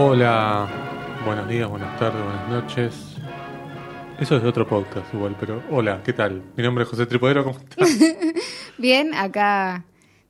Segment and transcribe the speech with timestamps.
[0.00, 0.68] Hola,
[1.24, 3.16] buenos días, buenas tardes, buenas noches.
[4.20, 6.40] Eso es de otro podcast igual, pero hola, ¿qué tal?
[6.56, 7.98] Mi nombre es José Tripodero, ¿cómo estás?
[8.78, 9.84] Bien, acá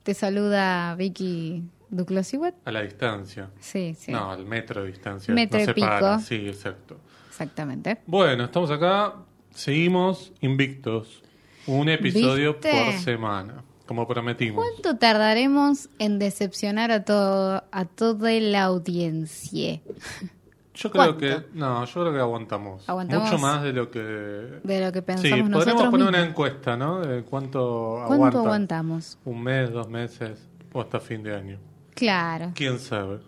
[0.04, 2.32] te saluda Vicky Duclos
[2.64, 3.50] A la distancia.
[3.60, 4.10] Sí, sí.
[4.10, 5.34] No, al metro de distancia.
[5.34, 6.18] Metro no y pico.
[6.20, 6.98] Sí, exacto.
[7.28, 7.98] Exactamente.
[8.06, 9.16] Bueno, estamos acá,
[9.50, 11.22] seguimos invictos.
[11.66, 12.70] Un episodio ¿Viste?
[12.70, 14.64] por semana, como prometimos.
[14.64, 19.80] ¿Cuánto tardaremos en decepcionar a todo a toda la audiencia?
[20.74, 21.18] Yo creo ¿Cuánto?
[21.18, 22.88] que no, yo creo que aguantamos.
[22.88, 23.24] Aguantamos.
[23.32, 26.76] Mucho más de lo que De lo que pensamos Sí, podremos nosotros poner una encuesta,
[26.76, 27.00] ¿no?
[27.00, 28.38] De cuánto, ¿Cuánto aguanta.
[28.38, 29.18] aguantamos?
[29.24, 31.58] Un mes, dos meses o hasta fin de año.
[31.94, 32.52] Claro.
[32.54, 33.18] ¿Quién sabe?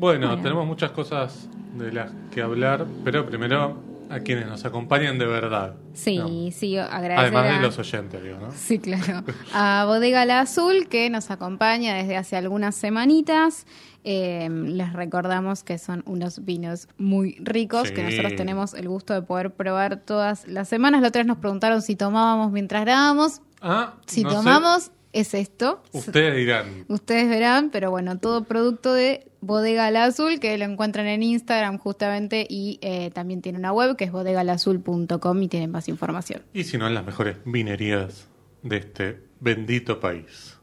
[0.00, 0.42] Bueno, Bueno.
[0.42, 3.76] tenemos muchas cosas de las que hablar, pero primero
[4.12, 5.74] a quienes nos acompañan de verdad.
[5.94, 6.28] Sí, ¿no?
[6.52, 8.50] sí, agradecer Además de los oyentes, digo, ¿no?
[8.52, 9.24] Sí, claro.
[9.54, 13.66] A Bodega La Azul, que nos acompaña desde hace algunas semanitas.
[14.04, 17.94] Eh, les recordamos que son unos vinos muy ricos, Sí.
[17.94, 21.00] que nosotros tenemos el gusto de poder probar todas las semanas.
[21.02, 23.40] La otra vez nos preguntaron si tomábamos mientras grabábamos.
[23.60, 24.90] Ah, Si no sé.
[25.12, 25.82] Es esto.
[25.92, 26.84] Ustedes dirán.
[26.88, 31.78] Ustedes verán, pero bueno, todo producto de Bodega La Azul, que lo encuentran en Instagram
[31.78, 36.42] justamente y eh, también tiene una web que es bodegalazul.com y tienen más información.
[36.52, 38.28] Y si no, en las mejores vinerías
[38.62, 40.56] de este bendito país.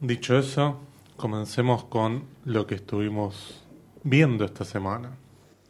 [0.00, 0.80] Dicho eso,
[1.16, 3.62] comencemos con lo que estuvimos
[4.02, 5.16] viendo esta semana.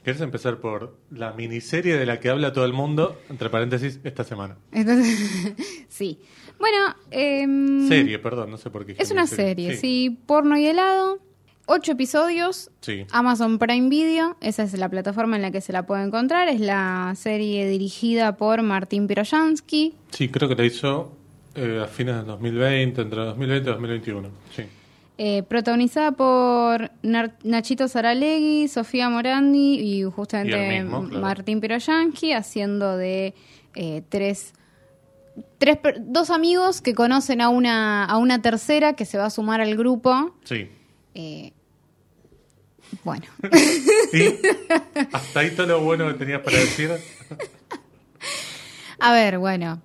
[0.03, 3.21] ¿Quieres empezar por la miniserie de la que habla todo el mundo?
[3.31, 4.57] Entre paréntesis, esta semana.
[4.73, 5.55] Entonces,
[5.89, 6.19] sí.
[6.63, 8.95] Bueno, em, Serie, perdón, no sé por qué.
[8.97, 10.17] es una serie, sí.
[10.27, 11.19] Porno y helado.
[11.67, 12.71] Ocho episodios.
[12.81, 13.05] Sí.
[13.11, 16.49] Amazon Prime Video, esa es la plataforma en la que se la puede encontrar.
[16.49, 19.95] Es la serie dirigida por Martín Piroyansky.
[20.11, 21.13] Sí, creo que la hizo
[21.57, 24.29] eh, a fines del 2020, entre 2020 y 2021.
[24.55, 24.63] Sí.
[25.19, 31.21] eh, protagonizada por Nachito Saralegui, Sofía Morandi y justamente Y mismo, claro.
[31.21, 33.35] Martín Piroyansky haciendo de
[33.75, 34.53] eh, tres,
[35.59, 39.31] tres per- dos amigos que conocen a una, a una tercera que se va a
[39.31, 40.35] sumar al grupo.
[40.45, 40.69] Sí.
[41.15, 41.53] Eh,
[43.05, 43.25] bueno,
[44.13, 44.23] ¿Y
[45.13, 46.91] hasta ahí todo lo bueno que tenías para decir?
[48.99, 49.81] a ver, bueno,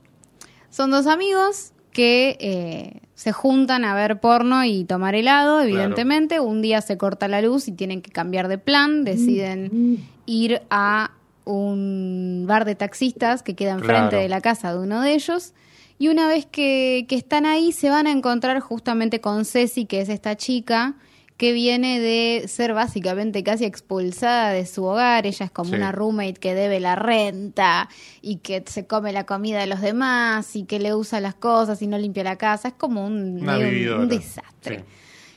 [0.69, 6.40] son dos amigos que eh, se juntan a ver porno y tomar helado, evidentemente.
[6.40, 11.12] Un día se corta la luz y tienen que cambiar de plan, deciden ir a
[11.47, 14.18] un bar de taxistas que queda enfrente Claro.
[14.24, 15.53] de la casa de uno de ellos.
[16.00, 20.02] Y una vez que, que están ahí, se van a encontrar justamente con Ceci, que
[20.02, 20.96] es esta chica
[21.38, 25.28] que viene de ser básicamente casi expulsada de su hogar.
[25.28, 25.75] Ella es como Sí.
[25.75, 27.90] una roommate que debe la renta
[28.24, 31.80] y que se come la comida de los demás y que le usa las cosas
[31.84, 32.69] y no limpia la casa.
[32.69, 33.40] Es como un,
[34.07, 34.80] desastre.
[34.80, 34.84] Sí.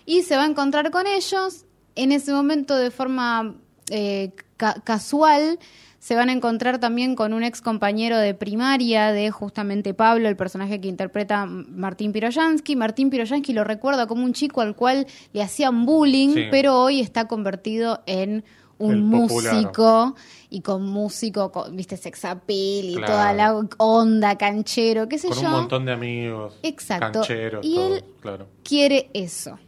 [0.06, 1.64] Y se va a encontrar con ellos.
[1.96, 3.56] En ese momento, de forma
[3.90, 5.58] eh, ca- casual,
[6.00, 10.34] se van a encontrar también con un ex compañero de primaria de justamente Pablo, el
[10.36, 12.74] personaje que interpreta Martín Piroyansky.
[12.74, 16.44] Martín Piroyansky lo recuerda como un chico al cual le hacían bullying, Sí.
[16.50, 18.42] pero hoy está convertido en
[18.78, 20.16] un músico
[20.48, 23.12] y con músico, con, viste, sex appeal y Claro.
[23.12, 26.58] toda la onda, canchero, qué sé Con yo un montón de amigos.
[26.62, 27.20] Exacto.
[27.20, 28.46] Cancheros, Y todo, él- claro.
[28.64, 29.58] quiere eso.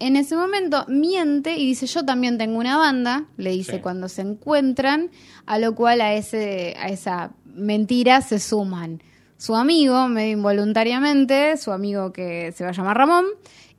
[0.00, 3.78] En ese momento miente y dice yo también tengo una banda, le dice Sí.
[3.80, 5.10] cuando se encuentran,
[5.46, 9.02] a lo cual a ese a esa mentira se suman
[9.36, 13.26] su amigo, medio involuntariamente, su amigo que se va a llamar Ramón,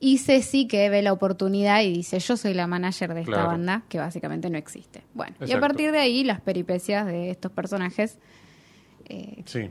[0.00, 3.48] y Ceci que ve la oportunidad y dice yo soy la manager de esta Claro.
[3.48, 5.02] banda, que básicamente no existe.
[5.14, 8.18] Bueno, y a partir de ahí las peripecias de estos personajes
[9.08, 9.70] eh, Sí.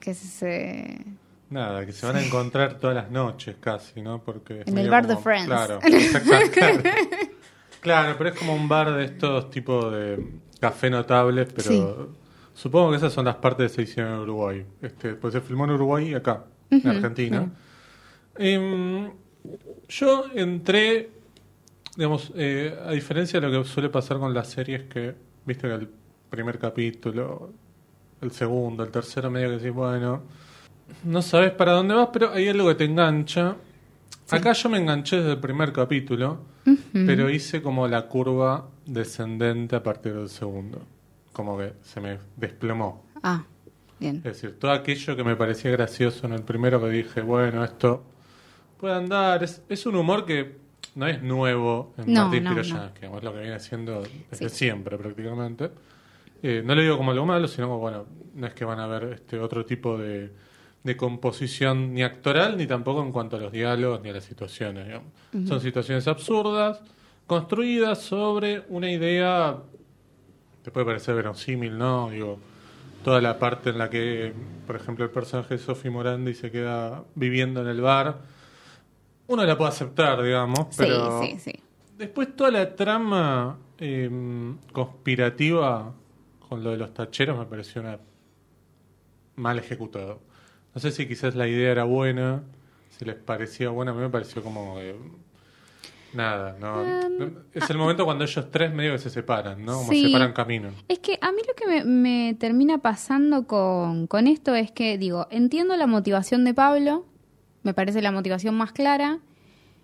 [0.00, 0.98] que se...
[1.50, 4.22] Nada, que se van a encontrar todas las noches casi, ¿no?
[4.22, 5.46] Porque En el bar de Friends.
[5.46, 5.80] Claro,
[6.52, 6.80] claro.
[7.80, 10.24] Claro, pero es como un bar de estos tipos de
[10.60, 11.84] café notables, pero Sí.
[12.54, 14.64] supongo que esas son las partes que se hicieron en Uruguay.
[14.82, 17.50] Este, pues se filmó en Uruguay y acá, en Argentina.
[18.36, 19.10] Em,
[19.88, 21.10] yo entré,
[21.96, 25.14] digamos, eh, a diferencia de lo que suele pasar con las series que,
[25.44, 25.88] viste que el
[26.28, 27.50] primer capítulo,
[28.20, 30.22] el segundo, el tercero, medio que decís, bueno,
[31.04, 33.56] no sabes para dónde vas, pero hay algo que te engancha.
[34.30, 36.40] Acá yo me enganché desde el primer capítulo,
[36.92, 40.82] pero hice como la curva descendente a partir del segundo.
[41.32, 43.04] Como que se me desplomó.
[43.22, 43.42] Ah,
[43.98, 44.16] bien.
[44.16, 48.04] Es decir, todo aquello que me parecía gracioso en el primero que dije, bueno, esto
[48.78, 49.42] puede andar.
[49.42, 50.56] Es, es un humor que
[50.94, 54.56] no es nuevo en No, Martín no, Piroyansky, es lo que viene haciendo desde Sí.
[54.56, 55.70] siempre prácticamente.
[56.42, 58.86] Eh, no lo digo como algo malo, sino como, bueno, no es que van a
[58.86, 60.30] ver este otro tipo de,
[60.82, 64.86] de composición ni actoral, ni tampoco en cuanto a los diálogos ni a las situaciones.
[64.86, 65.08] digamos.
[65.46, 66.80] Son situaciones absurdas,
[67.26, 69.58] construida sobre una idea,
[70.62, 72.08] te puede parecer verosímil, ¿no?
[72.10, 72.38] Digo,
[73.04, 74.32] toda la parte en la que,
[74.66, 78.18] por ejemplo, el personaje de Sophie Morandi se queda viviendo en el bar,
[79.26, 81.62] uno la puede aceptar, digamos, pero Sí, sí, sí.
[81.98, 84.10] después toda la trama eh,
[84.72, 85.92] conspirativa
[86.48, 87.98] con lo de los tacheros me pareció una
[89.36, 90.20] mal ejecutado.
[90.74, 92.42] No sé si quizás la idea era buena,
[92.96, 94.94] si les parecía buena, a mí me pareció como eh,
[96.12, 99.74] nada, no, no- es el momento cuando ellos tres medio que se separan, ¿no?
[99.78, 100.06] Como Sí.
[100.06, 100.70] separan camino.
[100.88, 104.98] Es que a mí lo que me, me termina pasando con, con esto es que,
[104.98, 107.06] digo, entiendo la motivación de Pablo,
[107.62, 109.18] me parece la motivación más clara.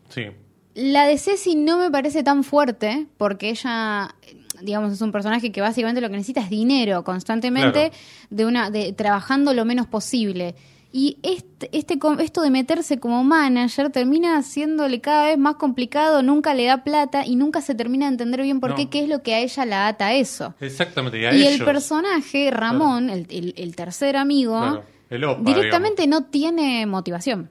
[0.09, 0.27] Sí.
[0.75, 4.15] La de Ceci no me parece tan fuerte, porque ella,
[4.63, 7.95] digamos, es un personaje que básicamente lo que necesita es dinero constantemente, Claro.
[8.31, 10.55] de una, de trabajando lo menos posible.
[10.99, 16.55] Y este, este, esto de meterse como manager termina haciéndole cada vez más complicado, nunca
[16.55, 18.77] le da plata y nunca se termina de entender bien por No.
[18.77, 20.55] qué, qué es lo que a ella la ata a eso.
[20.59, 21.61] Exactamente, y a Y ellos.
[21.61, 27.51] el personaje, Ramón, el, el- el tercer amigo, Claro, el opa, directamente no tiene motivación.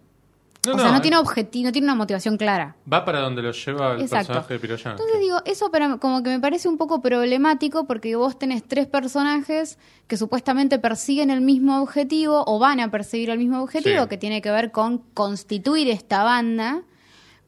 [0.68, 1.02] No, o no, sea, no eh.
[1.02, 2.76] tiene objetivo, no tiene una motivación clara.
[2.92, 4.28] Va para donde lo lleva el Exacto.
[4.28, 4.92] personaje de Piroyan.
[4.94, 5.70] Entonces digo, eso
[6.00, 9.78] como que me parece un poco problemático porque vos tenés tres personajes
[10.08, 14.10] que supuestamente persiguen el mismo objetivo o van a perseguir el mismo objetivo Sí.
[14.10, 16.84] que tiene que ver con constituir esta banda,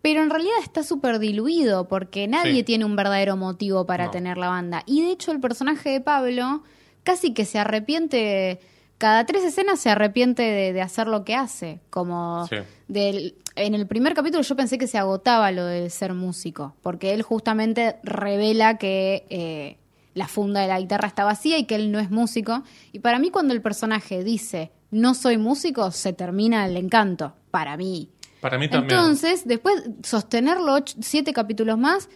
[0.01, 2.63] pero en realidad está súper diluido porque nadie Sí.
[2.63, 4.11] tiene un verdadero motivo para No.
[4.11, 4.83] tener la banda.
[4.85, 6.63] Y de hecho el personaje de Pablo
[7.03, 8.59] casi que se arrepiente,
[8.97, 12.55] cada tres escenas se arrepiente de, de hacer lo que hace, como Sí.
[12.87, 17.13] del, en el primer capítulo yo pensé que se agotaba lo de ser músico, porque
[17.13, 19.77] él justamente revela que eh,
[20.13, 22.63] la funda de la guitarra está vacía y que él no es músico.
[22.91, 27.75] Y para mí cuando el personaje dice no soy músico, se termina el encanto, para
[27.77, 28.09] mí.
[28.39, 28.97] Para mí también.
[28.97, 32.07] Entonces, después sostenerlo ocho- siete capítulos más,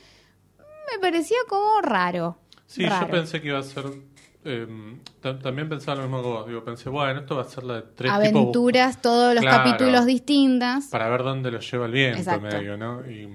[0.94, 2.38] me parecía como raro.
[2.66, 3.08] Sí, raro.
[3.08, 3.84] yo pensé que iba a ser.
[4.44, 4.68] Eh,
[5.22, 6.48] tam- también pensaba lo mismo que vos.
[6.48, 9.64] Digo, pensé, bueno, esto va a ser la de tres tipos Aventuras, todos los Claro.
[9.64, 10.88] capítulos distintas.
[10.88, 12.48] para ver dónde lo lleva el viento Exacto.
[12.48, 13.10] medio, ¿no?
[13.10, 13.30] Y,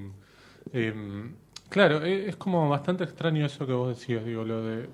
[0.73, 1.35] em,
[1.69, 4.89] claro, e- es como bastante extraño eso que vos decías, digo, lo de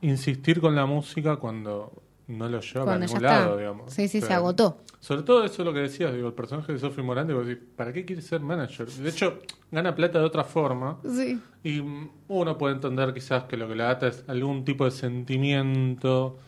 [0.00, 2.01] insistir con la música cuando
[2.32, 3.40] no lo lleva Cuando a ningún está.
[3.40, 3.92] lado, digamos.
[3.92, 4.78] Sí, sí, O se agotó.
[5.00, 7.92] Sobre todo eso es lo que decías, digo, el personaje de Sophie vos decís, ¿para
[7.92, 8.86] qué quiere ser manager?
[8.86, 9.38] De hecho,
[9.70, 10.98] gana plata de otra forma.
[11.04, 11.40] Sí.
[11.64, 14.92] Y mm, uno puede entender quizás que lo que la ata es algún tipo de
[14.92, 16.38] sentimiento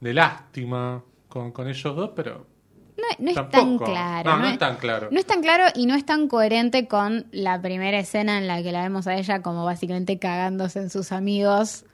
[0.00, 2.46] de lástima con, con ellos dos, pero
[2.96, 4.30] No, no es tan claro.
[4.30, 5.08] No, no es tan claro.
[5.10, 8.62] No es tan claro y no es tan coherente con la primera escena en la
[8.62, 11.84] que la vemos a ella como básicamente cagándose en sus amigos,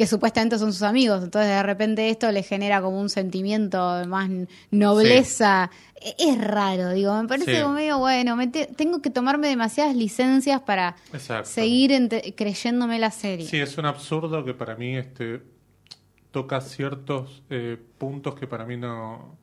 [0.00, 1.22] que supuestamente son sus amigos.
[1.22, 4.30] Entonces de repente esto le genera como un sentimiento de más
[4.70, 5.70] nobleza.
[6.18, 7.60] Es raro, digo, me parece Sí.
[7.62, 8.34] como medio bueno.
[8.34, 11.50] me te- tengo que tomarme demasiadas licencias para Exacto.
[11.50, 13.46] seguir creyéndome la serie.
[13.46, 15.42] Sí, es un absurdo que para mí este
[16.30, 19.36] toca ciertos eh, puntos que para mí no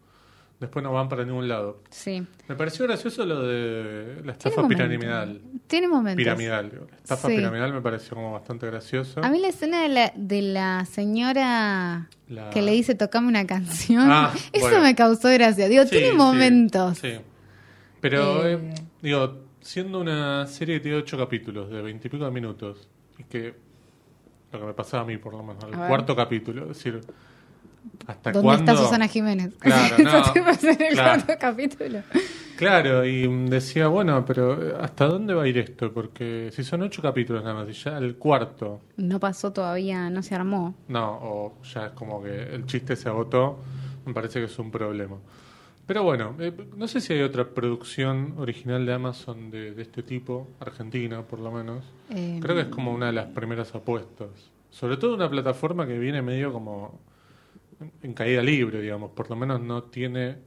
[0.59, 1.81] después no van para ningún lado.
[1.89, 2.25] Sí.
[2.47, 5.41] Me pareció gracioso lo de la estafa Tiene piramidal.
[5.67, 6.17] Tiene momentos.
[6.17, 6.87] Piramidal, digo.
[6.89, 7.35] La estafa Sí.
[7.35, 9.23] piramidal me pareció como bastante gracioso.
[9.23, 13.45] A mí la escena de la, de la señora La- que le dice tocame una
[13.45, 14.81] canción, Ah, eso bueno.
[14.83, 15.67] me causó gracia.
[15.67, 16.97] Digo, Sí, tiene sí, momentos.
[16.99, 17.13] Sí.
[18.01, 18.53] Pero, Eh.
[18.53, 23.53] eh, digo, siendo una serie que tiene ocho capítulos de veintipico de minutos, y que
[24.51, 27.01] lo que me pasaba a mí, por lo menos, el cuarto capítulo, es decir,
[28.07, 28.71] ¿hasta ¿Dónde cuándo?
[28.71, 29.53] está Susana Jiménez?
[29.59, 31.23] Claro, no, en el claro.
[31.23, 31.99] cuarto capítulo.
[32.57, 35.93] Claro, y decía, bueno, pero eh, ¿hasta dónde va a ir esto?
[35.93, 40.23] Porque si son ocho capítulos nada más, y ya el cuarto, No pasó todavía, no
[40.23, 40.73] se armó.
[40.87, 43.59] no, o ya es como que el chiste se agotó,
[44.05, 45.17] me parece que es un problema.
[45.85, 50.03] Pero bueno, eh, no sé si hay otra producción original de Amazon de, de este
[50.03, 51.85] tipo, argentina por lo menos.
[52.09, 54.27] Eh, Creo que es como una de las primeras apuestas.
[54.69, 56.99] Sobre todo una plataforma que viene medio como
[58.01, 59.11] en caída libre, digamos.
[59.11, 60.37] Por lo menos no tiene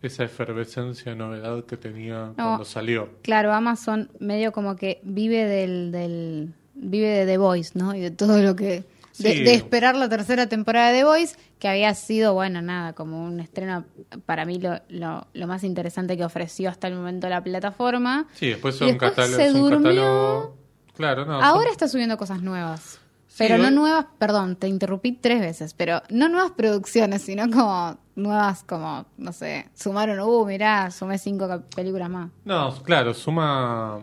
[0.00, 3.10] esa efervescencia, novedad que tenía cuando salió.
[3.22, 7.94] Claro, Amazon medio como que vive del, del vive de The Voice, ¿no?
[7.94, 8.84] Y de todo lo que
[9.18, 9.42] de, Sí.
[9.44, 13.38] de esperar la tercera temporada de The Voice, que había sido, bueno, nada, como un
[13.40, 13.84] estreno
[14.26, 18.26] para mí lo, lo, lo más interesante que ofreció hasta el momento la plataforma.
[18.32, 19.78] Sí, después son se es un durmió.
[19.82, 20.56] catálogo.
[20.96, 21.34] Claro, no.
[21.42, 23.00] Ahora son- está subiendo cosas nuevas.
[23.34, 27.96] Sí, Pero no nuevas, perdón, te interrumpí tres veces, pero no nuevas producciones, sino como
[28.14, 32.30] nuevas, como, no sé, sumaron, uh, mirá, sumé cinco películas más.
[32.44, 34.00] No, claro, suma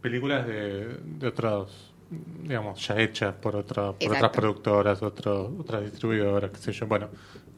[0.00, 1.92] películas de, de otros,
[2.44, 6.86] digamos, ya hechas por, otra, por otras productoras, otro- otras distribuidoras, qué sé yo.
[6.86, 7.08] Bueno,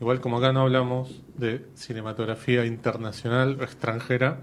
[0.00, 4.38] igual como acá no hablamos de cinematografía internacional o extranjera,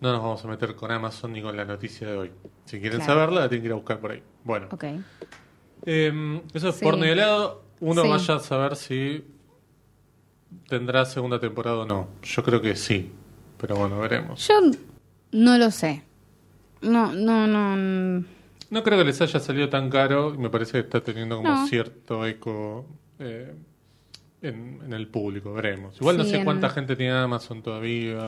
[0.00, 2.32] no nos vamos a meter con Amazon ni con la noticia de hoy.
[2.66, 3.14] Si quieren Claro.
[3.14, 4.22] saberla, la tienen que ir a buscar por ahí.
[4.44, 4.84] Bueno, Ok.
[5.86, 6.84] Eh, eso es Sí.
[6.84, 7.62] porno y helado.
[7.80, 8.08] Uno Sí.
[8.08, 9.24] vaya a saber si
[10.68, 12.08] tendrá segunda temporada o no.
[12.22, 13.10] Yo creo que sí,
[13.58, 14.46] pero bueno, veremos.
[14.46, 14.54] Yo
[15.32, 16.02] no lo sé.
[16.82, 18.24] No, no, no.
[18.70, 21.48] No creo que les haya salido tan caro y me parece que está teniendo como
[21.48, 21.66] No.
[21.66, 22.86] cierto eco
[23.18, 23.52] eh,
[24.42, 25.96] en, en el público, veremos.
[26.00, 28.26] Igual no Sí, sé en- cuánta gente tiene Amazon todavía,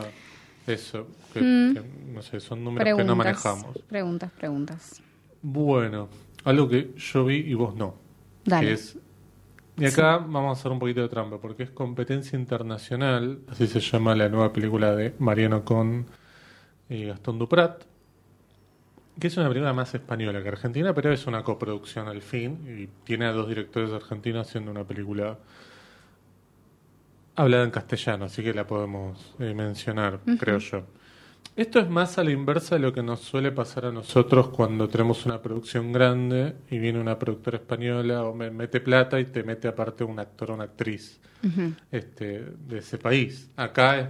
[0.67, 1.73] eso, que, Mm.
[1.73, 1.81] que
[2.13, 3.77] no sé, son números que no manejamos.
[3.89, 5.01] Preguntas, preguntas.
[5.41, 6.09] Bueno,
[6.43, 7.95] algo que yo vi y vos no.
[8.45, 8.67] Dale.
[8.67, 8.97] que es-
[9.77, 13.79] y acá vamos a hacer un poquito de trampa, porque es competencia internacional, así se
[13.79, 16.05] llama la nueva película de Mariano con
[16.89, 17.83] y Gastón Duprat,
[19.19, 22.87] que es una película más española que argentina, pero es una coproducción al fin, y
[23.05, 25.39] tiene a dos directores argentinos haciendo una película
[27.35, 30.83] hablada en castellano, así que la podemos eh, mencionar, creo yo.
[31.55, 34.87] Esto es más a la inversa de lo que nos suele pasar a nosotros cuando
[34.89, 39.43] tenemos una producción grande y viene una productora española o me mete plata y te
[39.43, 41.19] mete aparte un actor o una actriz
[41.91, 43.51] este, de ese país.
[43.55, 44.07] Acá es,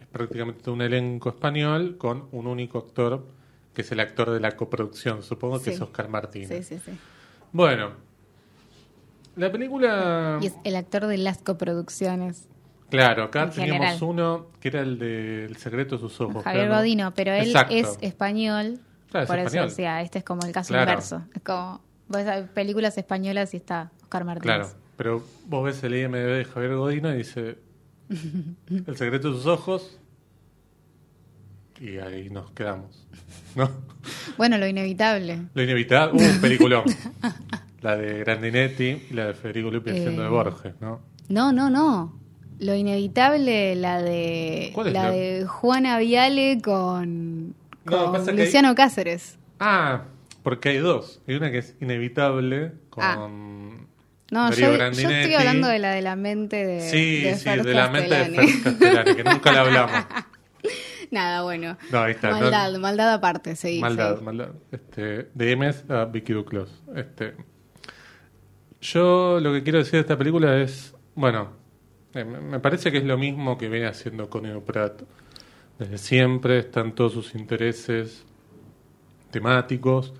[0.00, 3.26] es prácticamente un elenco español con un único actor
[3.74, 6.64] que es el actor de la coproducción, supongo que es Oscar Martínez.
[6.64, 6.92] Sí, sí, sí.
[7.52, 7.90] Bueno,
[9.36, 10.38] la película...
[10.40, 12.48] Y es el actor de las coproducciones.
[12.96, 14.02] Claro, acá en teníamos general.
[14.02, 16.42] uno que era el de El secreto de sus ojos.
[16.44, 16.68] Javier.
[16.68, 17.74] Godino, pero él Exacto.
[17.74, 18.78] es español.
[19.10, 19.64] Claro, es por español.
[19.66, 20.90] eso decía, este es como el caso Claro.
[20.90, 21.22] inverso.
[21.34, 24.56] Es como, vos ves películas españolas y está Oscar Martínez.
[24.56, 27.58] Claro, pero vos ves el IMDb de Javier Godino y dice
[28.86, 29.98] El secreto de sus ojos
[31.80, 33.06] y ahí nos quedamos.
[33.56, 33.70] ¿No?
[34.36, 35.38] Bueno, lo inevitable.
[35.54, 36.84] Lo inevitable, uh, un peliculón.
[37.82, 41.02] La de Grandinetti y la de Federico Lupi haciendo de Eh, Borges, ¿no?
[41.28, 42.18] No, no, no.
[42.60, 47.48] Lo inevitable, la de ¿Cuál es la la- de Juana Viale con,
[47.84, 49.38] No, con hay- Luciano Cáceres.
[49.60, 50.04] Ah,
[50.42, 51.20] porque hay dos.
[51.26, 53.28] Hay una que es inevitable con Ah.
[54.30, 57.62] No, yo, yo estoy hablando de la de la mente de, Sí, de sí, Fer
[57.62, 58.24] de la mente de.
[58.48, 59.92] Fer Castellani, que nunca la hablamos.
[61.10, 61.76] Nada, bueno.
[61.92, 62.30] No, ahí está.
[62.30, 63.78] no- Maldad, maldad aparte, sí.
[63.80, 64.48] Maldad, maldad.
[64.72, 66.82] Este, de Emes a Vicky Duclos.
[66.96, 67.34] Este,
[68.80, 71.50] yo lo que quiero decir de esta película es, bueno,
[72.14, 75.02] me me parece que es lo mismo que viene haciendo Connie Pratt
[75.78, 78.24] desde siempre, están todos sus intereses
[79.30, 80.12] temáticos.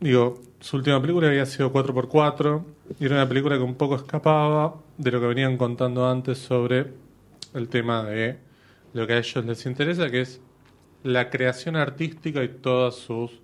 [0.00, 2.64] Digo, su última película había sido 4x4
[2.98, 6.92] y era una película que un poco escapaba de lo que venían contando antes sobre
[7.54, 8.38] el tema de
[8.92, 10.40] lo que a ellos les interesa, que es
[11.04, 13.40] la creación artística y todas sus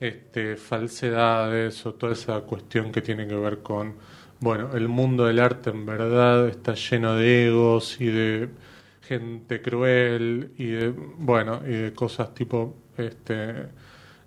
[0.00, 3.94] este, falsedades o toda esa cuestión que tiene que ver con,
[4.40, 8.48] bueno, el mundo del arte en verdad está lleno de egos y de
[9.02, 13.34] gente cruel y de, bueno, y de cosas tipo, este,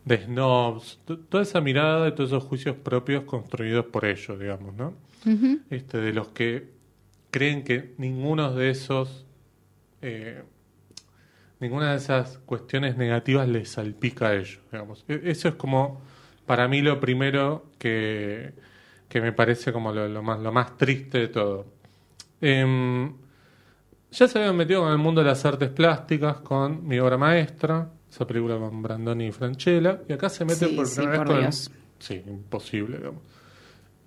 [0.06, 4.94] de snobs, toda esa mirada y todos esos juicios propios construidos por ellos, digamos, ¿no?
[5.70, 6.70] Este, de los que
[7.32, 9.26] creen que ninguno de esos,
[10.02, 10.44] eh,
[11.60, 15.06] ninguna de esas cuestiones negativas les salpica a ellos, digamos.
[15.08, 16.02] E- Eso es como,
[16.46, 18.54] para mí, lo primero que,
[19.14, 21.68] que me parece como lo, lo más, lo más triste de todo.
[22.42, 23.14] Em,
[24.10, 27.92] ya se habían metido con el mundo de las artes plásticas con mi obra maestra,
[28.10, 31.28] esa película con Brandoni y Franchella, y acá se meten Sí, por sí, primera por
[31.28, 31.84] vez con el-.
[32.00, 33.22] Sí, imposible, digamos.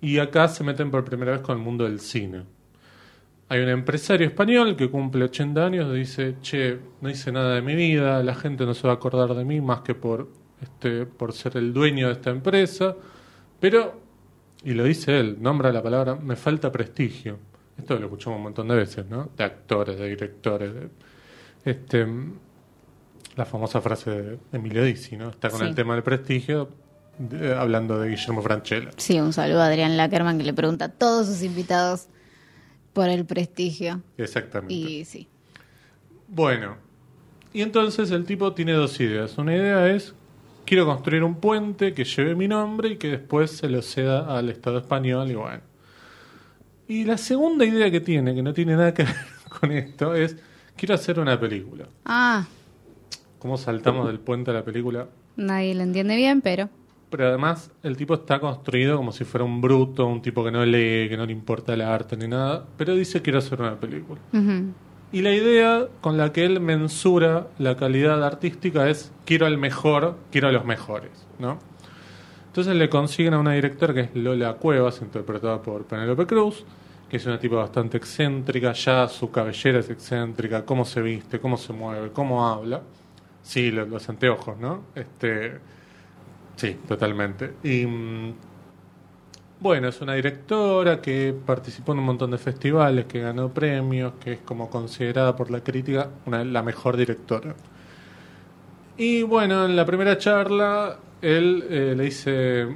[0.01, 2.43] Y acá se meten por primera vez con el mundo del cine.
[3.47, 7.61] Hay un empresario español que cumple 80 años y dice, che, no hice nada de
[7.61, 10.27] mi vida, la gente no se va a acordar de mí más que por,
[10.61, 12.93] este, por ser el dueño de esta empresa,
[13.61, 14.06] pero,
[14.63, 17.37] y lo dice él, nombra la palabra, me falta prestigio.
[17.77, 19.29] Esto lo escuchamos un montón de veces, ¿no?
[19.37, 20.73] De actores, de directores.
[20.73, 20.89] de-
[21.65, 22.07] este,
[23.35, 25.29] la famosa frase de Emilio Dizzi, ¿no?
[25.29, 25.65] Está con Sí.
[25.65, 26.69] el tema del prestigio,
[27.19, 28.89] de- hablando de Guillermo Franchella.
[28.97, 32.07] Sí, un saludo a Adrián Lackerman que le pregunta a todos sus invitados
[32.93, 34.01] por el prestigio.
[34.17, 34.73] Exactamente.
[34.73, 35.27] Y sí.
[36.29, 36.77] Bueno,
[37.53, 39.37] y entonces el tipo tiene dos ideas.
[39.37, 40.13] Una idea es,
[40.67, 44.49] quiero construir un puente que lleve mi nombre y que después se lo ceda al
[44.49, 45.61] Estado español y bueno.
[46.89, 49.15] Y la segunda idea que tiene, que no tiene nada que ver
[49.59, 50.35] con esto, es,
[50.75, 51.87] quiero hacer una película.
[52.05, 52.45] Ah,
[53.39, 55.07] ¿Cómo saltamos del puente a la película?
[55.37, 56.69] nadie lo entiende bien, pero...
[57.09, 60.65] Pero además el tipo está construido como si fuera un bruto, un tipo que no
[60.65, 64.19] lee, que no le importa el arte ni nada, pero dice quiero hacer una película.
[65.11, 70.17] Y la idea con la que él mensura la calidad artística es quiero al mejor,
[70.31, 71.59] quiero a los mejores, ¿no?
[72.47, 76.65] Entonces le consiguen a una directora que es Lola Cuevas, interpretada por Penélope Cruz,
[77.09, 81.55] que es una tipa bastante excéntrica, ya su cabellera es excéntrica, cómo se viste, cómo
[81.55, 82.81] se mueve, cómo habla.
[83.43, 84.85] Sí, los, anteojos, ¿no?
[84.93, 85.59] Este,
[86.57, 87.53] sí, totalmente.
[87.63, 88.33] Y mm,
[89.59, 94.33] bueno, es una directora que participó en un montón de festivales, que ganó premios, que
[94.33, 97.55] es como considerada por la crítica una, la mejor directora.
[98.97, 102.67] Y bueno, en la primera charla él eh, le dice,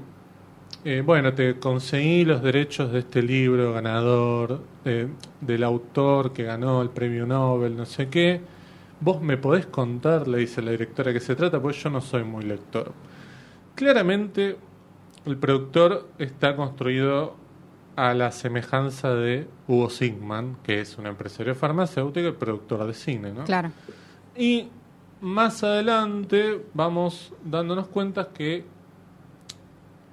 [0.83, 6.89] eh, bueno, te conseguí los derechos de este libro ganador, del autor que ganó el
[6.89, 8.41] premio Nobel, no sé qué.
[8.99, 12.23] Vos me podés contar, le dice la directora, que se trata, pues yo no soy
[12.23, 12.91] muy lector.
[13.75, 14.57] Claramente,
[15.25, 17.35] el productor está construido
[17.95, 23.31] a la semejanza de Hugo Sigman, que es un empresario farmacéutico y productor de cine,
[23.31, 23.43] ¿no?
[23.43, 23.71] Claro.
[24.35, 24.69] Y
[25.21, 28.65] más adelante vamos dándonos cuenta que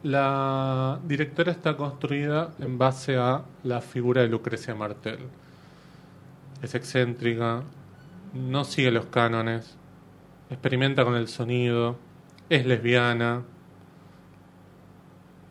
[0.03, 5.21] la directora está construida en base a la figura de Lucrecia Martel.
[6.63, 7.63] Es excéntrica,
[8.35, 9.77] no sigue los cánones,
[10.51, 11.97] experimenta con el sonido,
[12.49, 13.43] es lesbiana,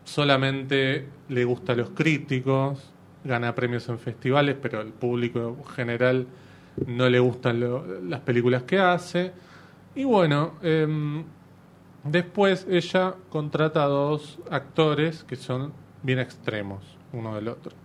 [0.08, 2.92] solamente le gusta a los críticos,
[3.24, 6.26] gana premios en festivales, pero al público general
[6.86, 9.32] no le gustan las películas que hace.
[9.94, 11.24] Y bueno, eh,
[12.04, 15.72] Después ella contrata a dos actores que son
[16.02, 17.76] bien extremos uno del otro.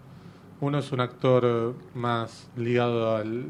[0.62, 3.50] Uno es un actor más ligado al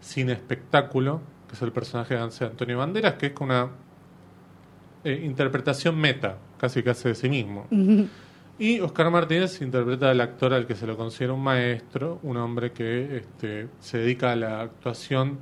[0.00, 3.70] cine espectáculo, que es el personaje de Antonio Banderas, que es una
[5.04, 7.66] eh, interpretación meta, casi que hace de sí mismo.
[8.56, 12.70] Y Oscar Martínez interpreta al actor al que se lo considera un maestro, un hombre
[12.70, 15.38] que este, se dedica a la actuación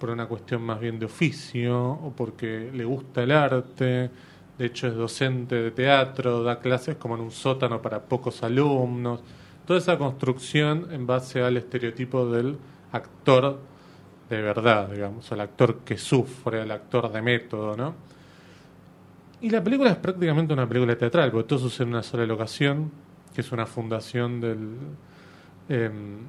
[0.00, 4.08] por una cuestión más bien de oficio o porque le gusta el arte.
[4.56, 9.20] De hecho, es docente de teatro, da clases como en un sótano para pocos alumnos.
[9.66, 12.56] Toda esa construcción en base al estereotipo del
[12.90, 13.58] actor
[14.30, 18.13] de verdad, digamos, el actor que sufre, el actor de método, ¿no?
[19.44, 22.90] Y la película es prácticamente una película teatral, porque todo sucede en una sola locación,
[23.34, 24.70] que es una fundación del,
[25.68, 26.20] em,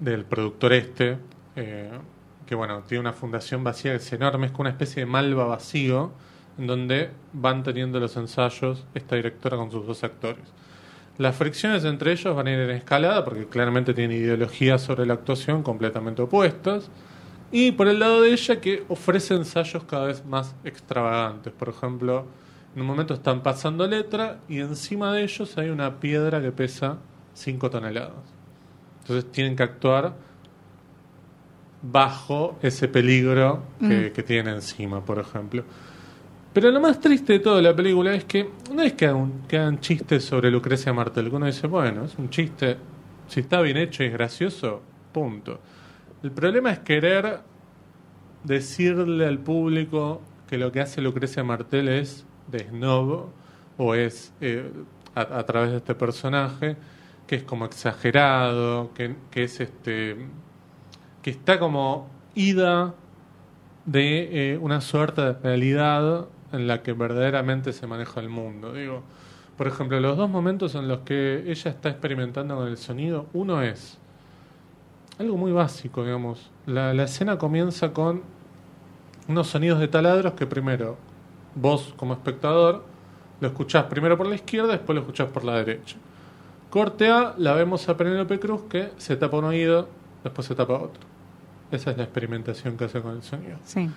[0.00, 1.16] del productor este,
[1.54, 1.92] eh,
[2.44, 5.44] que bueno, tiene una fundación vacía que es enorme, es como una especie de malva
[5.44, 6.10] vacío,
[6.58, 10.42] en donde van teniendo los ensayos esta directora con sus dos actores.
[11.18, 15.14] Las fricciones entre ellos van a ir en escalada, porque claramente tienen ideologías sobre la
[15.14, 16.90] actuación completamente opuestas.
[17.50, 21.52] Y por el lado de ella, que ofrece ensayos cada vez más extravagantes.
[21.52, 22.26] Por ejemplo,
[22.74, 26.98] en un momento están pasando letra y encima de ellos hay una piedra que pesa
[27.34, 28.12] 5 toneladas.
[29.00, 30.14] Entonces tienen que actuar
[31.80, 34.22] bajo ese peligro que, mm.
[34.24, 35.64] tiene encima, por ejemplo.
[36.52, 40.24] Pero lo más triste de toda la película es que no es que hagan, chistes
[40.24, 42.76] sobre Lucrecia Martel, que uno dice, bueno, es un chiste,
[43.28, 44.82] si está bien hecho y es gracioso,
[45.12, 45.60] punto.
[46.22, 47.40] El problema es querer
[48.42, 53.26] decirle al público que lo que hace Lucrecia Martel es de snob
[53.76, 54.68] o es eh,
[55.14, 56.76] a, través de este personaje
[57.26, 60.16] que es como exagerado, que, que es este
[61.22, 62.94] que está como ida
[63.84, 68.72] de eh, una suerte de realidad en la que verdaderamente se maneja el mundo.
[68.72, 69.02] Digo,
[69.56, 73.62] por ejemplo, los dos momentos en los que ella está experimentando con el sonido, uno
[73.62, 73.98] es
[75.18, 76.50] algo muy básico, digamos.
[76.66, 78.22] La, la escena comienza con
[79.28, 80.96] unos sonidos de taladros que primero
[81.54, 82.84] vos como espectador
[83.40, 85.96] lo escuchás primero por la izquierda, después lo escuchás por la derecha.
[86.70, 89.88] Corte A, la vemos a Penélope Cruz que se tapa un oído,
[90.24, 91.00] después se tapa otro.
[91.70, 93.58] Esa es la experimentación que hace con el sonido.
[93.64, 93.88] Sí.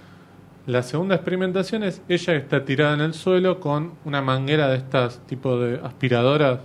[0.68, 5.20] La segunda experimentación es ella está tirada en el suelo con una manguera de estas
[5.26, 6.60] tipo de aspiradoras.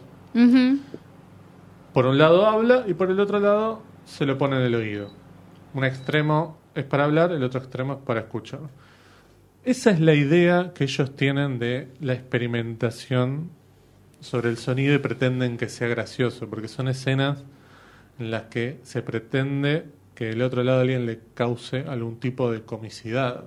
[1.95, 5.11] Por un lado habla y por el otro lado se lo pone en el oído.
[5.75, 8.61] Un extremo es para hablar, el otro extremo es para escuchar.
[9.65, 13.51] Esa es la idea que ellos tienen de la experimentación
[14.21, 17.43] sobre el sonido y pretenden que sea gracioso, porque son escenas
[18.19, 22.63] en las que se pretende que el otro lado alguien le cause algún tipo de
[22.63, 23.45] comicidad.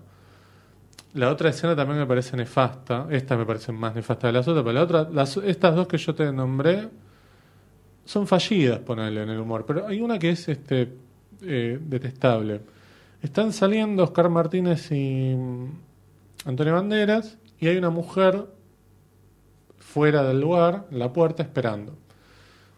[1.13, 4.63] La otra escena también me parece nefasta, esta me parece más nefasta de las otras,
[4.63, 6.89] pero la estas dos que yo te nombré
[8.09, 10.91] son fallidas, ponerle en el humor, pero hay una que es este
[11.43, 12.59] eh, detestable.
[13.21, 15.35] Están saliendo Oscar Martínez y
[16.43, 18.47] Antonio Banderas y hay una mujer
[19.77, 21.93] fuera del lugar, en la puerta, esperando,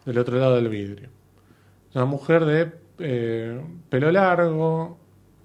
[0.04, 1.08] del otro lado del vidrio.
[1.94, 4.98] Una mujer de eh, pelo largo,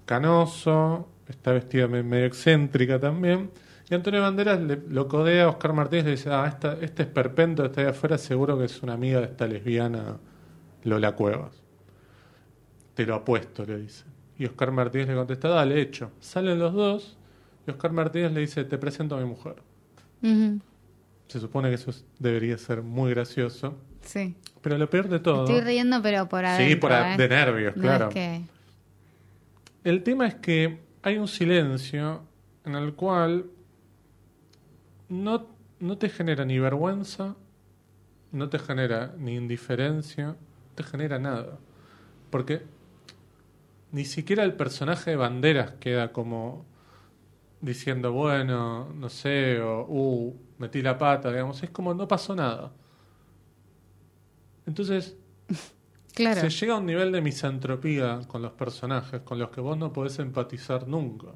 [0.04, 3.50] canoso, está vestida medio excéntrica también.
[3.90, 7.02] Y Antonio Banderas le, lo codea a Oscar Martínez y le dice, ah, esta, este
[7.04, 10.18] esperpento está ahí afuera, seguro que es una amiga de esta lesbiana
[10.84, 11.62] Lola Cuevas.
[12.94, 14.04] Te lo apuesto, le dice.
[14.38, 16.10] Y Oscar Martínez le contesta, dale, hecho.
[16.20, 17.16] Salen los dos
[17.66, 19.56] Y Oscar Martínez le dice, te presento a mi mujer.
[21.28, 23.76] Se supone que eso es- debería ser muy gracioso.
[24.02, 24.34] Sí.
[24.62, 25.44] Pero lo peor de todo...
[25.44, 26.68] Estoy riendo, pero por adentro.
[26.68, 27.16] sí, por a- ¿eh?
[27.18, 28.08] de nervios, No claro.
[28.08, 28.40] es que...
[29.84, 32.22] El tema es que hay un silencio
[32.64, 33.46] en el cual
[35.08, 35.46] no,
[35.80, 37.36] no te genera ni vergüenza,
[38.32, 40.36] no te genera ni indiferencia, no
[40.74, 41.58] te genera nada.
[42.30, 42.62] Porque
[43.92, 46.66] ni siquiera el personaje de Banderas queda como
[47.60, 51.62] diciendo, bueno, no sé, o, uh, metí la pata, digamos.
[51.62, 52.72] Es como no pasó nada.
[54.66, 55.16] Entonces,
[56.14, 56.40] Claro.
[56.40, 59.92] se llega a un nivel de misantropía con los personajes con los que vos no
[59.92, 61.28] podés empatizar nunca.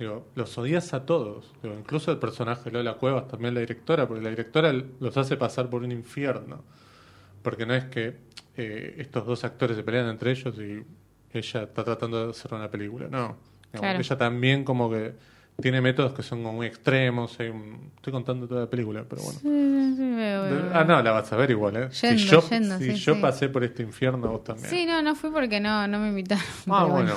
[0.00, 1.52] Digo, los odias a todos.
[1.62, 5.36] Digo, incluso el personaje de Lola Cuevas, también la directora, porque la directora los hace
[5.36, 6.64] pasar por un infierno.
[7.42, 8.16] Porque no es que
[8.56, 10.82] eh, estos dos actores se pelean entre ellos y
[11.36, 13.08] ella está tratando de hacer una película.
[13.10, 13.36] No.
[13.72, 13.98] Digamos, Claro.
[14.00, 15.12] Ella también como que
[15.60, 17.38] tiene métodos que son muy extremos.
[17.38, 19.38] hay un- Estoy contando toda la película, pero bueno.
[19.40, 20.70] Sí, sí, veo.
[20.72, 21.88] Ah, no, la vas a ver igual, ¿eh?
[21.90, 24.70] si yo, yendo, si sí, yo pasé por este infierno, vos también.
[24.70, 26.42] Sí, no, no fui porque no, no me invitaron.
[26.70, 27.14] Ah, bueno.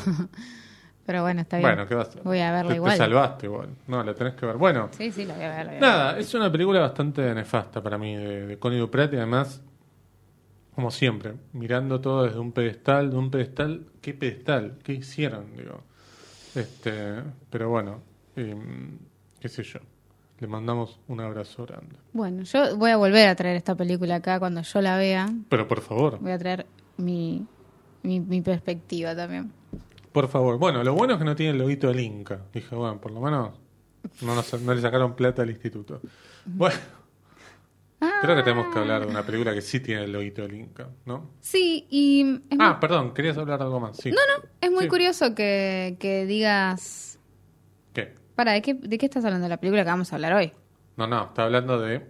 [1.06, 1.70] Pero bueno, está bien.
[1.70, 2.24] Bueno, ¿qué vas a hacer?
[2.24, 2.98] Voy a verla te, te igual.
[2.98, 3.70] salvaste igual.
[3.88, 4.56] No, la tenés que ver.
[4.58, 5.58] Bueno, Sí, sí, la voy a ver.
[5.58, 5.82] la voy a ver.
[5.82, 9.62] nada, es una película bastante nefasta para mí de, de Connie Duprat y además,
[10.76, 14.78] como siempre, mirando todo desde un pedestal, de un pedestal, ¿qué pedestal?
[14.84, 15.56] ¿Qué hicieron?
[15.58, 15.82] Digo,
[16.56, 18.00] este, pero bueno,
[18.36, 18.98] em,
[19.40, 19.80] qué sé yo.
[20.40, 21.96] Le mandamos un abrazo grande.
[22.12, 25.28] Bueno, yo voy a volver a traer esta película acá cuando yo la vea.
[25.50, 26.66] Pero por favor, Voy a traer
[26.98, 27.46] mi,
[28.04, 29.52] mi, mi perspectiva también.
[30.14, 30.58] Por favor.
[30.58, 32.40] Bueno, lo bueno es que no tiene el loguito del Inca.
[32.54, 33.52] Dije, bueno, por lo menos
[34.22, 36.00] no, nos- no le sacaron plata al instituto.
[36.46, 36.78] Bueno.
[38.22, 40.90] Creo que tenemos que hablar de una película que sí tiene el loguito del Inca,
[41.06, 41.30] ¿no?
[41.40, 43.96] Sí, y Ah, perdón, querías hablar de algo más.
[43.96, 44.10] Sí.
[44.10, 44.18] muy,
[44.60, 44.90] es muy Sí.
[44.90, 47.18] curioso que, que digas...
[47.94, 48.14] ¿Qué?
[48.36, 50.52] Para, ¿de qué, ¿de qué estás hablando de la película que vamos a hablar hoy?
[50.98, 52.06] No, no, está hablando de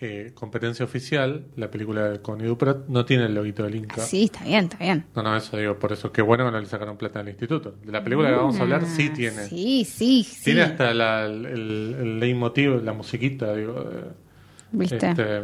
[0.00, 1.44] eh, competencia oficial.
[1.56, 4.00] La película de Connie Duprat no tiene el loguito del Inca.
[4.00, 5.04] Sí, está bien, está bien.
[5.14, 7.74] No, no, eso digo, por eso qué bueno que no le sacaron plata al instituto.
[7.84, 9.44] De la película que vamos a hablar sí Ah, tiene.
[9.44, 10.44] Sí, sí, sí.
[10.44, 13.74] Tiene hasta la- el, el, leitmotiv, la musiquita, digo.
[13.84, 14.30] de-
[14.72, 14.96] ¿Viste?
[15.10, 15.42] este,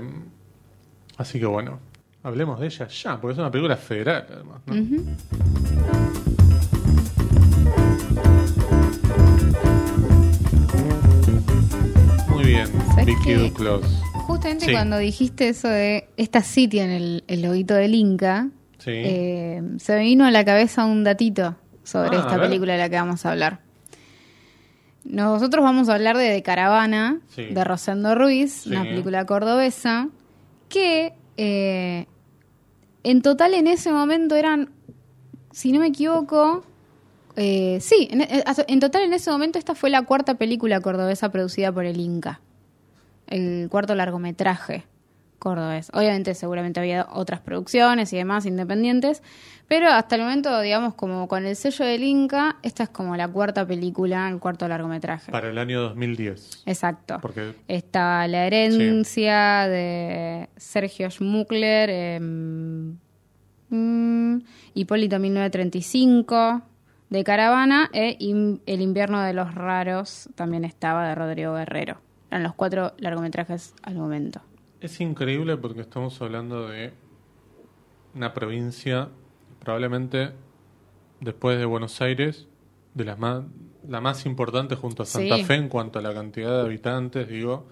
[1.18, 1.80] así que bueno,
[2.22, 4.60] hablemos de ella ya, porque es una película federal además.
[4.66, 4.74] ¿no?
[12.28, 13.34] Muy bien, ¿Sabes Vicky?
[13.34, 14.02] Duclos.
[14.26, 14.72] Justamente Sí.
[14.72, 18.90] cuando dijiste eso de esta sí tiene el, el loguito del Inca, Sí.
[18.94, 22.88] eh, se me vino a la cabeza un datito sobre Ah, esta película de la
[22.88, 23.60] que vamos a hablar.
[25.04, 27.44] Nosotros vamos a hablar de De Caravana, Sí.
[27.46, 30.08] de Rosendo Ruiz, una película cordobesa,
[30.68, 32.06] que eh,
[33.04, 34.70] en total en ese momento eran,
[35.52, 36.64] si no me equivoco,
[37.36, 38.26] eh, sí, en,
[38.66, 42.40] en total en ese momento esta fue la cuarta película cordobesa producida por el Inca
[43.26, 44.84] el cuarto largometraje
[45.38, 45.90] cordobés.
[45.92, 49.22] Obviamente seguramente había otras producciones y demás independientes,
[49.68, 53.28] pero hasta el momento, digamos, como con el sello del Inca, esta es como la
[53.28, 55.30] cuarta película, el cuarto largometraje.
[55.32, 56.62] Para el año 2010.
[56.66, 57.18] Exacto.
[57.20, 62.20] Porque Está La herencia de Sergio Schmuckler, eh,
[63.70, 64.38] mm,
[64.74, 66.62] Hipólito 1935,
[67.08, 68.16] de Caravana, e
[68.66, 72.05] El invierno de los raros también estaba de Rodrigo Guerrero.
[72.36, 74.42] Eran los cuatro largometrajes al momento.
[74.82, 76.92] es increíble porque estamos hablando de
[78.14, 79.08] una provincia,
[79.58, 80.32] probablemente
[81.20, 82.46] después de Buenos Aires,
[82.92, 83.42] de las más,
[83.88, 85.44] la más importante junto a Santa Sí.
[85.44, 87.68] Fe en cuanto a la cantidad de habitantes, digo.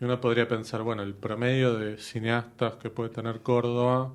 [0.00, 4.12] Y uno podría pensar, bueno, el promedio de cineastas que puede tener Córdoba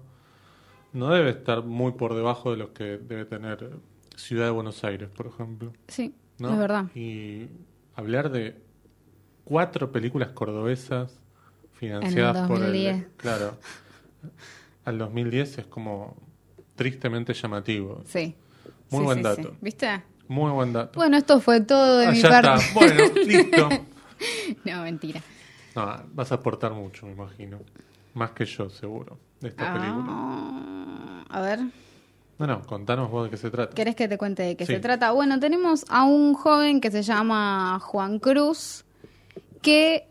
[0.91, 3.69] no debe estar muy por debajo de lo que debe tener
[4.17, 5.71] Ciudad de Buenos Aires, por ejemplo.
[5.87, 6.51] Sí, ¿no?
[6.51, 6.87] es verdad.
[6.93, 7.47] Y
[7.95, 8.66] hablar de
[9.47, 11.17] cuatro películas cordobesas
[11.73, 12.95] financiadas En el por 2010.
[12.97, 13.05] el.
[13.17, 13.57] Claro.
[14.85, 16.15] Al 2010 es como
[16.75, 18.01] tristemente llamativo.
[18.05, 18.35] Sí.
[18.89, 19.41] Muy Sí, buen sí, dato.
[19.43, 19.57] sí.
[19.61, 20.03] ¿Viste?
[20.27, 20.97] Muy buen dato.
[20.99, 22.63] Bueno, esto fue todo de Ah, mi ya parte.
[22.65, 22.73] está.
[22.73, 23.69] Bueno, listo.
[24.65, 25.21] no, mentira.
[25.75, 27.59] No, vas a aportar mucho, me imagino.
[28.13, 30.05] Más que yo, seguro, de esta película.
[30.09, 31.59] Ah, a ver.
[32.39, 33.73] No, no, contanos vos de qué se trata.
[33.75, 34.73] ¿Querés que te cuente de qué Sí.
[34.73, 35.11] se trata?
[35.11, 38.85] Bueno, tenemos a un joven que se llama Juan Cruz,
[39.61, 40.07] que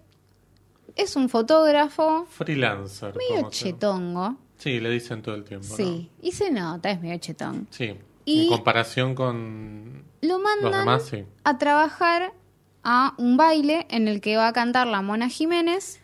[0.95, 3.15] es un fotógrafo Freelancer.
[3.17, 4.37] medio chetongo.
[4.59, 5.67] Sí, le dicen todo el tiempo.
[5.77, 7.57] Sí, y se nota, es medio chetón.
[7.61, 7.67] ¿no?
[7.71, 7.95] Sí.
[8.25, 11.25] Y- En comparación con Lo mandan los demás, sí.
[11.45, 12.33] a trabajar
[12.83, 16.01] a un baile en el que va a cantar la Mona Jiménez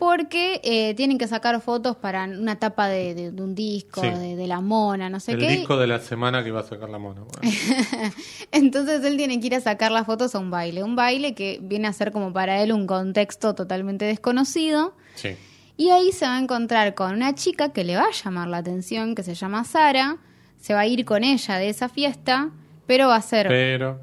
[0.00, 4.08] porque eh, tienen que sacar fotos para una tapa de, de- de un disco, Sí.
[4.10, 5.48] de, de la mona, no sé El qué.
[5.50, 7.20] disco de la semana que va a sacar la mona.
[7.20, 7.56] bueno.
[8.50, 11.58] Entonces él tiene que ir a sacar las fotos a un baile, un baile que
[11.62, 14.94] viene a ser como para él un contexto totalmente desconocido.
[15.14, 15.36] Sí.
[15.76, 18.56] Y ahí se va a encontrar con una chica que le va a llamar la
[18.58, 20.16] atención, que se llama Sara,
[20.58, 22.50] se va a ir con ella de esa fiesta,
[22.86, 23.48] pero va a ser...
[23.48, 24.00] Pero,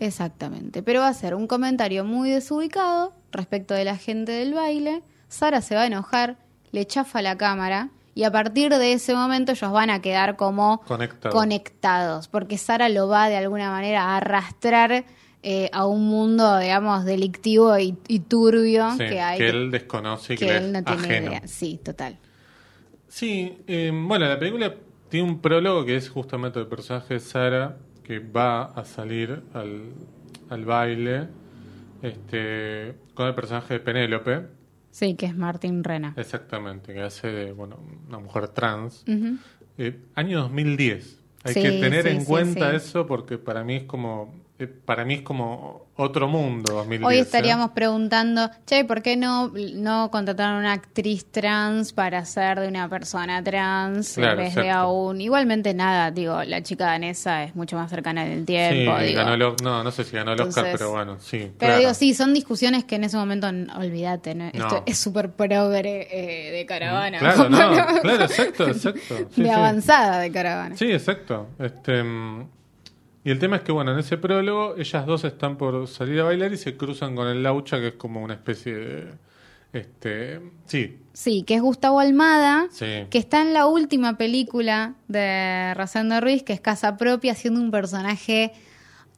[0.00, 5.02] Exactamente, pero va a ser un comentario muy desubicado respecto de la gente del baile.
[5.30, 6.36] Sara se va a enojar,
[6.72, 10.80] le chafa la cámara y a partir de ese momento ellos van a quedar como
[10.82, 11.34] Conectados.
[11.34, 15.04] conectados, porque Sara lo va de alguna manera a arrastrar
[15.42, 19.38] eh, a un mundo, digamos, delictivo y, y turbio sí, que hay.
[19.38, 21.26] que él desconoce y que, él no tiene ajeno.
[21.30, 21.42] idea.
[21.46, 22.18] Sí, total.
[23.08, 24.74] Sí, eh, bueno, la película
[25.08, 29.82] tiene un prólogo que es justamente el personaje de Sara que va a salir al,
[30.50, 31.28] al baile
[32.02, 34.46] este, con el personaje de Penélope,
[34.90, 36.14] Sí, que es Martín Rena.
[36.16, 39.04] exactamente, que hace de bueno, una mujer trans.
[39.08, 39.38] Ujú.
[39.78, 41.22] Eh, año 2010.
[41.42, 45.04] Hay Sí, que tener sí, en sí, cuenta eso porque para mí es como para
[45.04, 47.08] mí es como otro mundo 2010.
[47.08, 47.20] Hoy ¿eh?
[47.20, 52.68] estaríamos preguntando, che, ¿por qué no, no contrataron a una actriz trans para ser de
[52.68, 54.78] una persona trans Claro, en vez de exacto.
[54.80, 55.20] a un...
[55.20, 58.98] Igualmente nada, digo, la chica danesa es mucho más cercana en el Sí, tiempo.
[58.98, 59.24] digo.
[59.24, 61.38] ganó no, no sé si ganó el Oscar, pero bueno, sí.
[61.38, 61.78] Pero claro.
[61.78, 63.46] digo, sí, son discusiones que en ese momento,
[63.76, 64.46] olvídate, ¿no?
[64.46, 64.82] Esto No.
[64.86, 67.18] es súper progre eh, de caravana.
[67.18, 67.58] Claro, no,
[68.02, 69.16] claro, exacto, exacto.
[69.34, 69.54] Sí, de sí.
[69.54, 70.76] avanzada de caravana.
[70.76, 71.48] Sí, exacto.
[71.58, 72.48] Este, mm,
[73.24, 76.24] y el tema es que, bueno, en ese prólogo, ellas dos están por salir a
[76.24, 79.06] bailar y se cruzan con el Laucha, que es como una especie de.
[79.72, 83.06] Este, sí, Sí, que es Gustavo Almada, sí.
[83.10, 87.70] que está en la última película de Rosendo Ruiz, que es Casa Propia, siendo un
[87.70, 88.52] personaje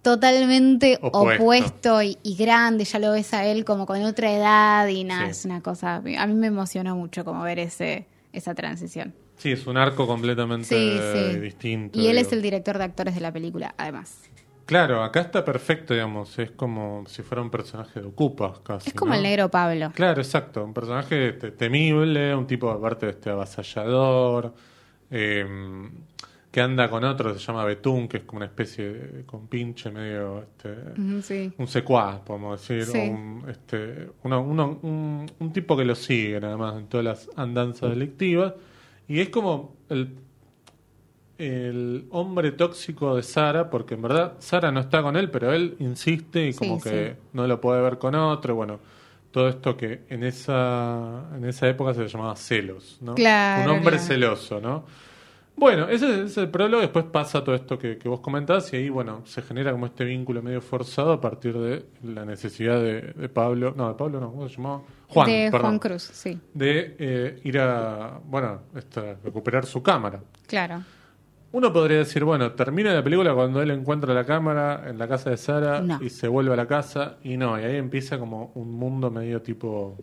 [0.02, 1.42] totalmente Opuesto.
[1.42, 5.26] opuesto, y, y grande, ya lo ves a él como con otra edad y nada,
[5.26, 5.30] Sí.
[5.30, 9.14] es una cosa, a mí me emocionó mucho como ver ese esa transición.
[9.42, 10.98] Sí, es un arco completamente Sí,
[11.32, 11.40] sí.
[11.40, 11.98] distinto.
[11.98, 12.28] Y él digo.
[12.28, 14.28] es el director de actores de la película, además.
[14.66, 16.38] Claro, acá está perfecto, digamos.
[16.38, 18.90] Es como si fuera un personaje de Ocupa, casi.
[18.90, 19.16] Es como ¿no?
[19.16, 19.90] el negro Pablo.
[19.94, 20.64] Claro, exacto.
[20.64, 24.54] Un personaje te- temible, un tipo aparte de este avasallador,
[25.10, 25.44] eh,
[26.50, 30.42] que anda con otro, se llama Betún, que es como una especie de compinche medio...
[30.42, 31.52] Este, Sí.
[31.58, 32.98] un secuaz, podemos decir, Sí.
[33.08, 37.30] un, este, uno- uno- un, un tipo que lo sigue nada más en todas las
[37.36, 38.52] andanzas delictivas.
[39.12, 40.16] Y es como el,
[41.38, 45.76] el hombre tóxico de Sara, porque en verdad Sara no está con él, pero él
[45.80, 47.20] insiste y Sí, como que sí.
[47.34, 48.54] no lo puede ver con otro.
[48.54, 48.78] Bueno,
[49.30, 53.14] todo esto que en esa, en esa época se le llamaba celos, ¿no?
[53.14, 54.06] Claro, Un hombre claro.
[54.06, 54.84] celoso, ¿no?
[55.54, 58.88] Bueno, ese es el prólogo, después pasa todo esto que, que vos comentás y ahí,
[58.88, 63.28] bueno, se genera como este vínculo medio forzado a partir de la necesidad de, de
[63.28, 64.80] Pablo, no, de Pablo no, ¿cómo se llamaba?
[65.08, 70.20] Juan, de perdón, Juan Cruz, sí, de eh, ir a, bueno, esta, recuperar su cámara.
[70.46, 70.82] claro.
[71.54, 75.28] Uno podría decir, bueno, termina la película cuando él encuentra la cámara en la casa
[75.28, 75.98] de Sara No.
[76.02, 79.42] y se vuelve a la casa y no, y ahí empieza como un mundo medio
[79.42, 79.98] tipo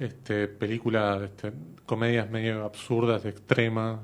[0.00, 1.52] este película, este,
[1.86, 4.00] comedias medio absurdas, extremas,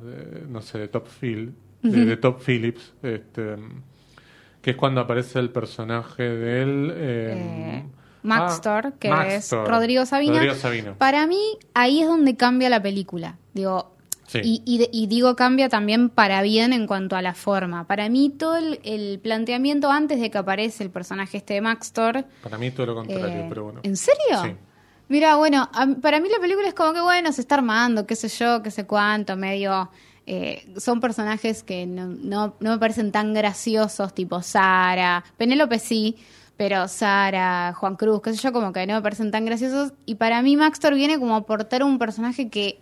[0.48, 3.56] no sé, de Top Phil, de, de Top Phillips, este,
[4.60, 6.92] que es cuando aparece el personaje de él.
[6.94, 7.32] Eh,
[7.78, 7.84] Eh,
[8.22, 10.34] Maxtor, ah, que es Rodrigo Sabina.
[10.34, 10.94] Rodrigo Sabina.
[10.98, 11.40] Para mí,
[11.74, 13.38] ahí es donde cambia la película.
[13.54, 13.92] Digo,
[14.26, 14.40] Sí.
[14.42, 17.86] y, y de- y digo cambia también para bien en cuanto a la forma.
[17.86, 22.24] Para mí, todo el, el planteamiento antes de que aparece el personaje este de Maxtor.
[22.42, 23.80] Para mí todo lo contrario, eh, pero bueno.
[23.84, 24.42] ¿En serio?
[24.42, 24.50] Sí.
[25.08, 25.70] Mira, bueno,
[26.02, 28.70] para mí la película es como que, bueno, se está armando, qué sé yo, qué
[28.70, 29.90] sé cuánto, medio...
[30.26, 36.16] eh, son personajes que no, no, me parecen tan graciosos, tipo Sara, Penélope sí,
[36.56, 39.92] pero Sara, Juan Cruz, qué sé yo, como que no me parecen tan graciosos.
[40.06, 42.80] Y para mí Maxtor viene como a aportar un personaje que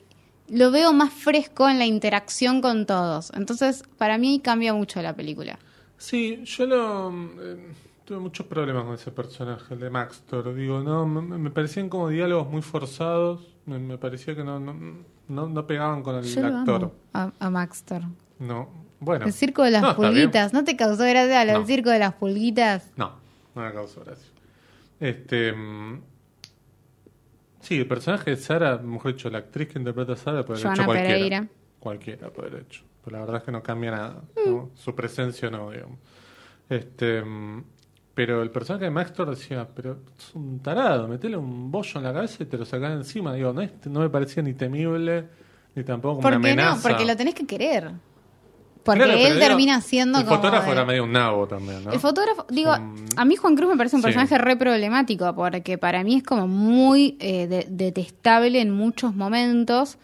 [0.49, 3.33] lo veo más fresco en la interacción con todos.
[3.35, 5.59] Entonces, para mí cambia mucho la película.
[5.99, 7.57] Sí, yo lo, eh,
[8.05, 10.55] tuve muchos problemas con ese personaje, el de Maxtor.
[10.55, 13.49] Digo, no, me, me parecían como diálogos muy forzados.
[13.67, 14.75] Me, me parecía que no, no,
[15.29, 16.83] no, no pegaban con el Yo lo actor.
[16.83, 18.03] amo a, a Maxtor.
[18.39, 18.69] No,
[19.01, 19.27] bueno.
[19.27, 21.67] El circo de las No, pulguitas, ¿no te causó gracia el No.
[21.67, 22.91] circo de las pulguitas?
[22.97, 23.13] No,
[23.55, 24.29] no me causó gracia.
[25.01, 25.53] Este.
[25.53, 26.01] mm,
[27.61, 30.75] Sí, el personaje de Sara, mejor dicho, la actriz que interpreta a Sara, puede haber
[30.75, 31.15] hecho cualquiera.
[31.15, 31.47] Pereira.
[31.81, 32.83] Cualquiera puede haber hecho.
[33.03, 34.23] Pero la verdad es que no cambia nada.
[34.47, 34.77] Mm.
[34.77, 35.99] Su presencia no, digamos.
[36.69, 37.23] Este.
[37.25, 37.65] mm,
[38.15, 42.13] Pero el personaje de Maxtor decía, pero es un tarado, metele un bollo en la
[42.13, 43.33] cabeza y te lo sacás encima.
[43.35, 45.25] Digo, no, no me parecía ni temible,
[45.75, 46.63] ni tampoco como ¿Por una qué no?
[46.63, 46.89] amenaza.
[46.89, 47.91] Porque lo tenés que querer.
[48.85, 50.37] Porque Claro, pero él digo, termina siendo El como.
[50.37, 51.91] fotógrafo de- era medio un nabo también, ¿no?
[51.91, 53.07] El fotógrafo, digo, Mm.
[53.17, 54.07] a mí Juan Cruz me parece un Sí.
[54.07, 59.97] personaje re problemático porque para mí es como muy eh, de- detestable en muchos momentos.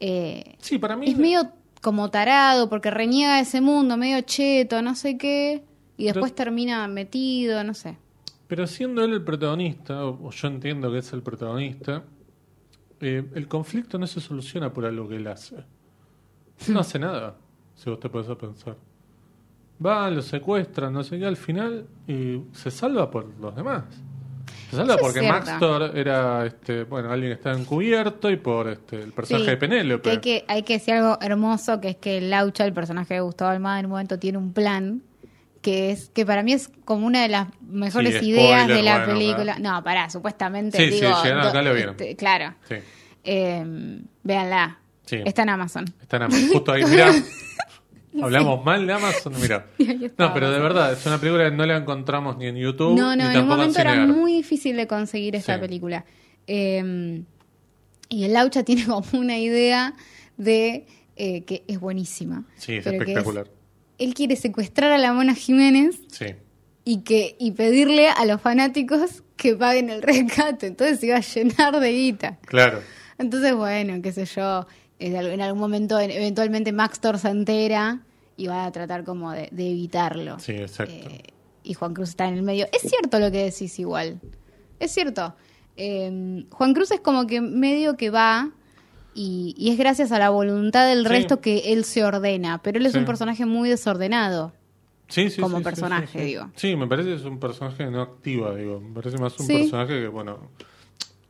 [0.00, 1.08] Eh, Sí, para mí.
[1.10, 5.64] es medio como tarado porque reniega de ese mundo, medio cheto, no sé qué,
[6.00, 7.96] y después termina metido, no sé.
[8.46, 12.02] Pero siendo él el protagonista, o, o yo entiendo que es el protagonista,
[13.00, 15.56] eh, el conflicto no se soluciona por algo que él hace.
[16.68, 17.36] No hace nada,
[17.74, 18.76] si vos te podés a pensar.
[19.84, 23.84] Va, lo secuestran, no sé qué, al final y se salva por los demás.
[24.68, 25.26] Se salva Eso es porque.
[25.28, 29.56] Maxtor era, este, bueno, alguien que estaba encubierto y por este, el personaje Sí, de
[29.56, 30.02] Penélope.
[30.02, 33.20] que hay, que, hay que decir algo hermoso, que es que Laucha, el personaje de
[33.20, 35.02] Gustavo Almada, en un momento tiene un plan
[35.62, 38.82] que es que para mí es como una de las mejores Sí, ideas spoiler, de
[38.82, 39.58] la bueno, película.
[39.58, 40.78] No, pará, supuestamente.
[40.78, 41.90] Sí, sí, digo, llegaron acá, lo vieron.
[41.98, 42.54] este, claro.
[42.68, 42.76] Sí,
[43.24, 44.78] Eh, véanla.
[45.04, 45.18] Sí.
[45.24, 45.84] Está en Amazon.
[46.00, 47.12] están am- justo ahí, mirá.
[48.22, 49.66] Hablamos mal de Amazon, está
[50.18, 50.62] No, pero de Amazon.
[50.62, 53.42] verdad, es una película que no la encontramos ni en YouTube No, no, ni en
[53.42, 55.60] un momento era muy difícil de conseguir esta Sí.
[55.60, 56.04] película.
[56.46, 57.22] Eh,
[58.08, 59.94] y el Laucha tiene como una idea
[60.36, 62.44] de eh, que es buenísima.
[62.56, 63.46] Sí, es espectacular.
[64.00, 66.26] Él quiere secuestrar a la Mona Jiménez Sí.
[66.84, 70.66] y que y pedirle a los fanáticos que paguen el rescate.
[70.66, 72.38] Entonces se iba a llenar de guita.
[72.46, 72.80] Claro.
[73.18, 74.66] Entonces, bueno, qué sé yo,
[74.98, 78.00] en al- en algún momento en- eventualmente Max Thor se entera
[78.36, 80.38] y va a tratar como de, de evitarlo.
[80.38, 80.94] Sí, exacto.
[80.94, 81.22] Eh,
[81.62, 82.66] y Juan Cruz está en el medio.
[82.72, 84.18] Es cierto lo que decís igual.
[84.78, 85.34] Es cierto.
[85.76, 88.50] Eh, Juan Cruz es como que medio que va
[89.14, 91.08] y, y es gracias a la voluntad del Sí.
[91.08, 92.60] resto que él se ordena.
[92.62, 92.98] Pero él es Sí.
[92.98, 94.52] un personaje muy desordenado.
[95.08, 96.50] Sí, sí, como sí, personaje, digo.
[96.54, 98.80] Sí, me parece que es un personaje que no activa, digo.
[98.80, 100.50] Me parece más un personaje que, bueno,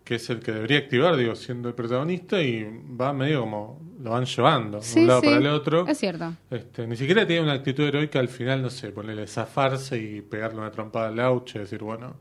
[0.05, 2.67] que es el que debería activar, digo, siendo el protagonista y
[3.01, 5.87] va medio como lo van llevando de un lado para el otro.
[5.87, 6.33] Es cierto.
[6.51, 10.59] Este, ni siquiera tiene una actitud heroica al final, no sé, ponerle zafarse y pegarle
[10.59, 12.17] una trompada al lauche y decir, bueno,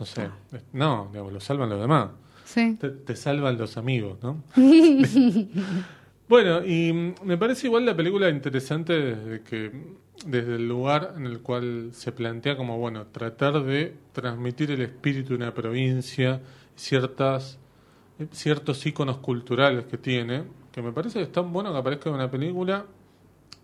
[0.00, 0.22] no sé.
[0.22, 0.58] Ah.
[0.72, 2.08] No, digamos, lo salvan los demás.
[2.56, 2.74] Sí.
[2.80, 4.42] Te, te salvan los amigos, ¿no?
[6.26, 9.70] bueno, y mm, me parece igual la película interesante desde que
[10.24, 15.30] desde el lugar en el cual se plantea como bueno tratar de transmitir el espíritu
[15.30, 16.40] de una provincia
[16.74, 17.58] ciertas
[18.18, 22.08] eh, ciertos iconos culturales que tiene que me parece que es tan bueno que aparezca
[22.08, 22.86] en una película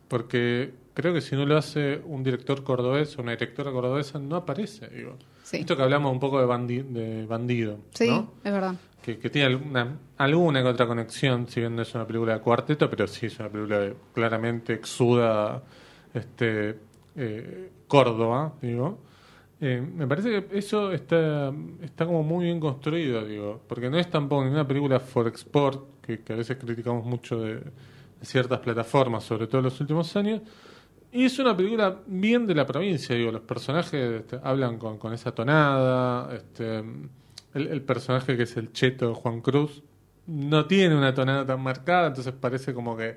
[0.09, 4.37] porque creo que si no lo hace un director cordobés o una directora cordobesa no
[4.37, 5.59] aparece digo Sí.
[5.59, 8.33] esto que hablamos un poco de, bandi- de bandido Sí, ¿no?
[8.45, 8.75] es verdad.
[9.03, 12.41] que, que tiene alguna, alguna que otra conexión, si bien no es una película de
[12.41, 15.63] cuarteto, pero sí es una película que claramente exuda
[16.15, 16.79] este,
[17.17, 18.99] eh, Córdoba, digo.
[19.61, 21.53] Eh, me parece que eso está,
[21.83, 26.21] está como muy bien construido, digo, porque no es tampoco ninguna película for export, que,
[26.21, 27.63] que a veces criticamos mucho de, de
[28.23, 30.41] ciertas plataformas, sobre todo en los últimos años,
[31.13, 35.13] y es una película bien de la provincia, digo, los personajes este, hablan con, con
[35.13, 36.79] esa tonada, este,
[37.55, 39.83] el, el personaje que es el cheto de Juan Cruz
[40.27, 43.17] no tiene una tonada tan marcada, entonces parece como que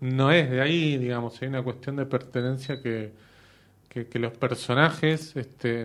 [0.00, 3.12] no es de ahí, digamos, hay una cuestión de pertenencia que,
[3.88, 5.84] que, que los personajes, este,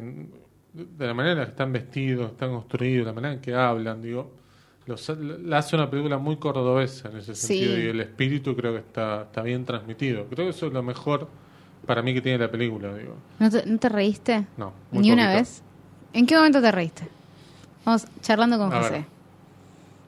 [0.73, 4.01] de la manera en la que están vestidos, están construidos, la manera en que hablan,
[4.01, 4.31] digo,
[4.85, 7.47] los, la hace una película muy cordobesa en ese Sí.
[7.59, 10.25] sentido y el espíritu creo que está, está bien transmitido.
[10.25, 11.27] Creo que eso es lo mejor
[11.85, 13.15] para mí que tiene la película, digo.
[13.39, 14.45] ¿No te, no te reíste?
[14.57, 15.39] No, muy ¿Ni una poquito.
[15.39, 15.63] vez?
[16.13, 17.07] ¿En qué momento te reíste?
[17.85, 18.91] Vamos charlando con A José.
[18.91, 19.05] ver.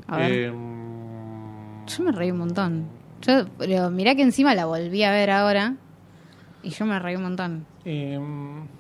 [0.08, 0.32] A ver.
[0.32, 0.54] Eh,
[1.88, 2.86] Yo me reí un montón.
[3.22, 5.76] Yo, pero mirá que encima la volví a ver ahora
[6.64, 7.66] y yo me reí un montón.
[7.86, 8.20] Eh,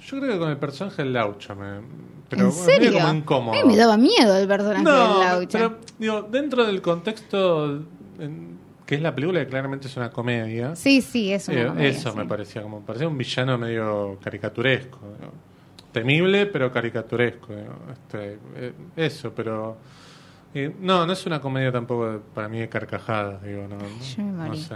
[0.01, 1.82] yo creo que con el personaje del Laucha me.
[2.30, 2.93] Pero ¿En serio?
[2.93, 3.60] como incómodo.
[3.60, 5.58] A mí me daba miedo el personaje no, del Laucha.
[5.58, 7.84] pero digo, dentro del contexto
[8.19, 8.58] en-
[8.91, 10.75] que es la película, que claramente es una comedia.
[10.75, 12.17] Sí, sí, es una eh, comedia, eso sí.
[12.17, 14.99] me parecía como parecía un villano medio caricaturesco.
[15.93, 17.56] Temible, pero caricaturesco.
[17.56, 17.73] digo.
[17.93, 19.77] Este, eh, eso, pero.
[20.54, 23.88] eh, no, no es una comedia tampoco de- para mí de carcajadas, digo, no, no,
[24.17, 24.60] Yo me no morí.
[24.62, 24.75] sé.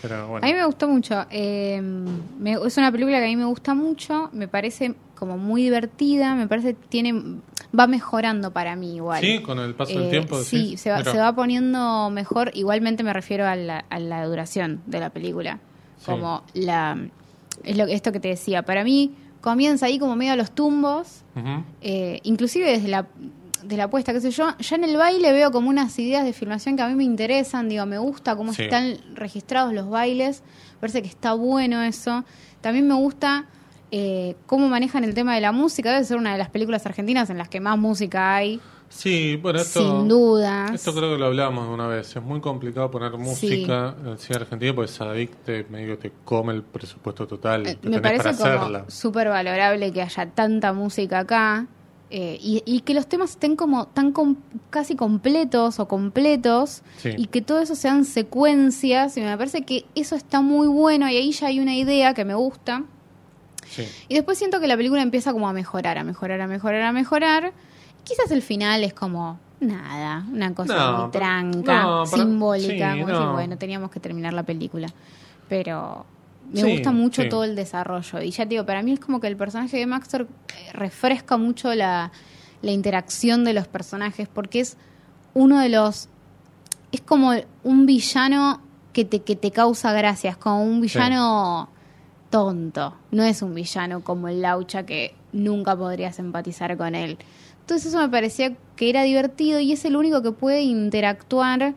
[0.00, 0.46] Pero bueno.
[0.46, 1.26] A mí me gustó mucho.
[1.30, 4.30] eh, me- es una película que a mí me gusta mucho.
[4.32, 6.34] Me parece como muy divertida.
[6.34, 7.40] Me parece tiene
[7.78, 9.20] va mejorando para mí igual.
[9.20, 10.42] Sí, con el paso del Eh, tiempo.
[10.42, 12.50] Sí, se va, se va poniendo mejor.
[12.54, 15.60] Igualmente me refiero a la, a la duración de la película.
[15.98, 16.06] Sí.
[16.06, 16.98] Como la
[17.64, 18.62] es lo, esto que te decía.
[18.62, 21.22] Para mí comienza ahí como medio a los tumbos.
[21.80, 23.06] Eh, inclusive desde la
[23.64, 26.32] de la apuesta, qué sé yo, ya en el baile veo como unas ideas de
[26.32, 28.62] filmación que a mí me interesan, digo, me gusta cómo Sí.
[28.62, 30.44] están registrados los bailes,
[30.78, 32.24] parece que está bueno eso.
[32.60, 33.46] También me gusta
[33.90, 37.30] eh, cómo manejan el tema de la música, debe ser una de las películas argentinas
[37.30, 38.60] en las que más música hay.
[38.88, 40.70] Sí, bueno, esto, sin dudas.
[40.72, 42.14] Esto creo que lo hablamos una vez.
[42.14, 46.52] Es muy complicado poner música en el cine argentino porque Sadik te, medio te come
[46.54, 47.66] el presupuesto total.
[47.66, 51.66] Eh, que Me tenés parece para como súper valorable que haya tanta música acá
[52.10, 54.36] eh, y, y que los temas estén como tan com-
[54.70, 57.10] casi completos o completos Sí.
[57.18, 61.16] y que todo eso sean secuencias y me parece que eso está muy bueno y
[61.16, 62.84] ahí ya hay una idea que me gusta
[63.70, 63.86] Sí.
[64.08, 66.92] y después siento que la película empieza como a mejorar, a mejorar, a mejorar, a
[66.92, 67.52] mejorar.
[68.04, 73.12] Quizás el final es como nada, una cosa No, muy tranca, no, simbólica, sí, como
[73.12, 73.18] no.
[73.18, 74.88] decir, bueno, teníamos que terminar la película.
[75.48, 76.06] Pero
[76.52, 77.28] me Sí, gusta mucho sí.
[77.28, 78.22] todo el desarrollo.
[78.22, 80.22] Y ya te digo, para mí es como que el personaje de Maxtor
[80.56, 82.12] eh, refresca mucho la,
[82.62, 84.76] la interacción de los personajes, porque es
[85.34, 86.08] uno de los.
[86.92, 87.32] Es como
[87.64, 88.60] un villano
[88.92, 91.68] que te, que te causa gracia, es como un villano
[92.36, 92.94] tonto.
[93.10, 97.16] No es un villano como el Laucha que nunca podrías empatizar con él.
[97.60, 101.74] Entonces eso me parecía que era divertido y es el único que puede interactuar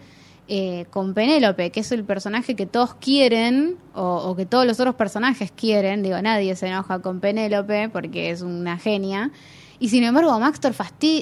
[0.50, 4.80] eh, con Penélope, que es el personaje que todos quieren o, o que todos los
[4.82, 6.04] otros personajes quieren.
[6.04, 9.32] Digo, nadie se enoja con Penélope porque es una genia.
[9.80, 10.74] Y sin embargo, Maxtor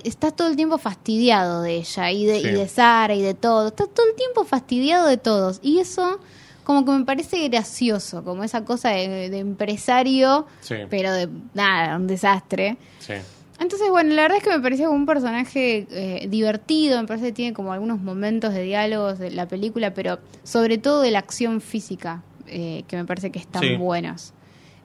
[0.04, 2.48] está todo el tiempo fastidiado de ella y de, Sí.
[2.48, 3.68] y de Sara y de todo.
[3.68, 5.60] Está todo el tiempo fastidiado de todos.
[5.62, 6.20] Y eso
[6.68, 10.76] como que me parece gracioso, como esa cosa de, de empresario, Sí.
[10.90, 12.76] pero de nada, un desastre.
[13.00, 13.14] Sí.
[13.58, 17.28] Entonces, bueno, la verdad es que me pareció como un personaje eh, divertido, me parece
[17.28, 21.20] que tiene como algunos momentos de diálogos de la película, pero sobre todo de la
[21.20, 23.78] acción física, eh, que me parece que están Sí.
[23.78, 24.34] buenos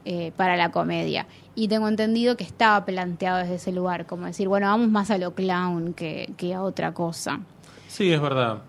[0.04, 1.26] eh, para la comedia.
[1.56, 5.18] Y tengo entendido que estaba planteado desde ese lugar, como decir, bueno, vamos más a
[5.18, 7.40] lo clown que, que a otra cosa.
[7.88, 8.62] Sí, es verdad.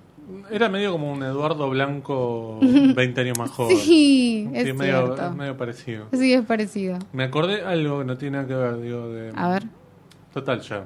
[0.52, 3.78] Era medio como un Eduardo Blanco 20 años más joven.
[3.78, 5.26] Sí, es Sí, medio, cierto.
[5.28, 6.08] es medio parecido.
[6.14, 7.00] Sí, es parecido.
[7.12, 9.32] Me acordé algo que no tiene nada que ver, digo, de...
[9.36, 9.64] A ver,
[10.34, 10.86] Total ya,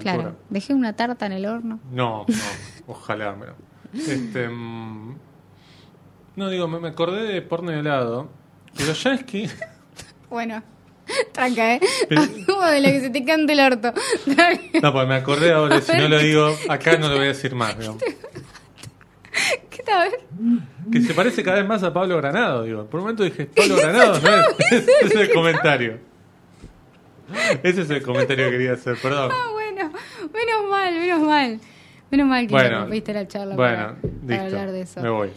[0.00, 0.34] claro, altura.
[0.50, 1.80] dejé una tarta en el horno.
[1.92, 2.34] No, no,
[2.86, 3.54] ojalá, pero...
[3.94, 5.14] Este, mm,
[6.36, 8.28] no, digo, me, me acordé de porno y helado,
[8.76, 9.48] pero ya es que...
[10.30, 10.62] Bueno,
[11.32, 11.80] tranca, ¿eh?
[12.08, 13.92] Pero- de lo que se te cante el orto.
[14.82, 17.54] No, pues me acordé ahora, si no lo digo, acá no lo voy a decir
[17.54, 17.98] más, digo.
[20.90, 22.86] Que se parece cada vez más a Pablo Granado, digo.
[22.86, 25.98] Por un momento dije, Pablo Granado, no es, ese es el comentario.
[27.62, 29.30] Ese es el comentario que quería hacer, perdón.
[29.32, 29.90] Ah, bueno,
[30.32, 31.60] menos mal, menos mal.
[32.10, 35.00] Menos mal que Bueno, viste la charla bueno, para, para listo, hablar de eso.
[35.00, 35.30] me voy.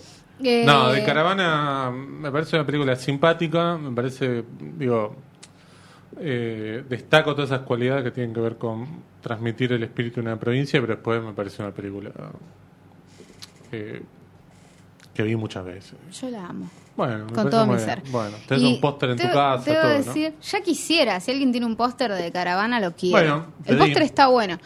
[0.43, 5.15] Eh, No, de Caravana me parece una película simpática, me parece, digo,
[6.19, 8.85] eh, destaco todas esas cualidades que tienen que ver con
[9.21, 12.11] transmitir el espíritu de una provincia, pero después me parece una película
[13.71, 14.01] eh,
[15.15, 15.93] que vi muchas veces.
[16.21, 16.69] Yo la amo.
[16.95, 17.85] Bueno, me Con todo mi bien.
[17.85, 18.03] ser.
[18.09, 19.89] Bueno, tenés Y un póster en tu casa, te todo, ¿no?
[19.89, 23.17] decir, ya quisiera, si alguien tiene un póster de caravana, lo quiero.
[23.17, 24.57] Bueno, el póster está bueno.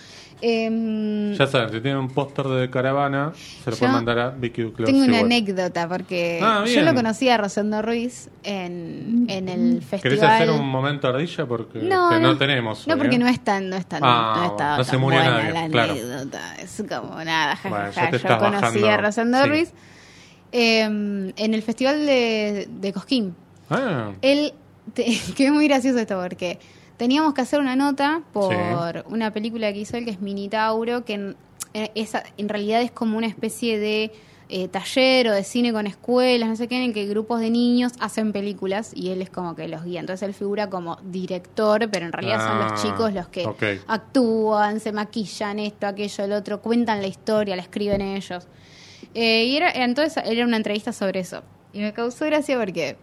[0.41, 4.61] Em, Ya saben, si tienen un póster de caravana, se lo pueden mandar a Vicky
[4.61, 4.85] Duclos.
[4.85, 5.25] tengo una igual.
[5.25, 10.01] anécdota, porque Ah, yo lo conocí a Rosendo Ruiz en, en el festival.
[10.01, 11.45] ¿Querés hacer un momento ardilla?
[11.45, 12.37] Porque No, no, no.
[12.37, 12.87] tenemos.
[12.87, 13.19] No, hoy, porque ¿eh?
[13.19, 15.67] no es tan, no es tan, Ah, no estaba no se murió buena nadie, la
[15.67, 15.91] claro.
[15.93, 16.55] anécdota.
[16.55, 17.69] Es como nada, jajaja.
[17.69, 19.49] Bueno, ya te Yo conocí bajando, a Rosendo sí.
[19.49, 19.73] Ruiz
[20.51, 23.35] eh, en el festival de, de Cosquín.
[23.69, 24.53] Ah, Él,
[24.93, 26.59] te, que es muy gracioso esto porque
[26.97, 31.13] teníamos que hacer una nota por una película que hizo él que es Minitauro, que
[31.13, 31.35] en,
[31.73, 34.11] eh, esa- en realidad es como una especie de
[34.51, 37.51] eh, taller o de cine con escuelas, no sé qué, en el que grupos de
[37.51, 39.99] niños hacen películas y él es como que los guía.
[39.99, 43.43] Entonces él figura como director, pero en realidad son Ah, los chicos los que
[43.85, 48.47] actúan, se maquillan, esto, aquello, el otro, cuentan la historia, la escriben ellos.
[49.13, 51.43] Eh, y era, entonces era una entrevista sobre eso.
[51.73, 52.97] Y me causó gracia porque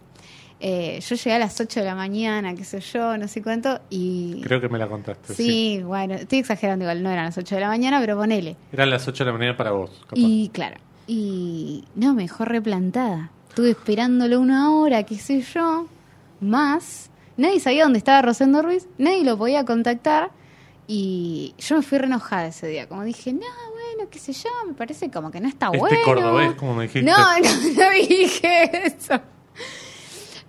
[0.59, 3.79] eh, yo llegué a las 8 de la mañana, qué sé yo, no sé cuánto,
[3.89, 4.41] y...
[4.41, 5.35] creo que me la contaste.
[5.35, 5.43] Sí.
[5.43, 8.55] sí, bueno, estoy exagerando igual, no eran las 8 de la mañana, pero ponele.
[8.71, 9.91] Eran las 8 de la mañana para vos.
[10.01, 10.15] capaz.
[10.15, 13.31] Y claro, y no, me dejó replantada.
[13.49, 15.87] Estuve esperándolo una hora, qué sé yo,
[16.41, 17.09] más.
[17.37, 20.31] Nadie sabía dónde estaba Rosendo Ruiz, nadie lo podía contactar.
[20.87, 22.87] Y yo me fui re enojada ese día.
[22.87, 23.45] Como dije, no,
[23.97, 25.97] bueno, qué sé yo, me parece como que no está Este bueno.
[26.05, 27.09] cordobés, como me dijiste.
[27.09, 29.19] No, no, no dije eso.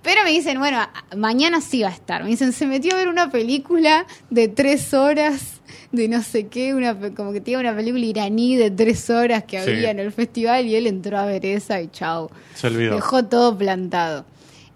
[0.03, 0.78] Pero me dicen, bueno,
[1.16, 2.22] mañana sí va a estar.
[2.22, 5.61] Me dicen, se metió a ver una película de tres horas,
[5.92, 9.61] de no sé qué, una, como que tiene una película iraní de tres horas que
[9.62, 9.70] Sí.
[9.70, 12.30] había en el festival y él entró a ver esa y chau.
[12.55, 12.94] Se olvidó.
[12.94, 14.24] Dejó todo plantado.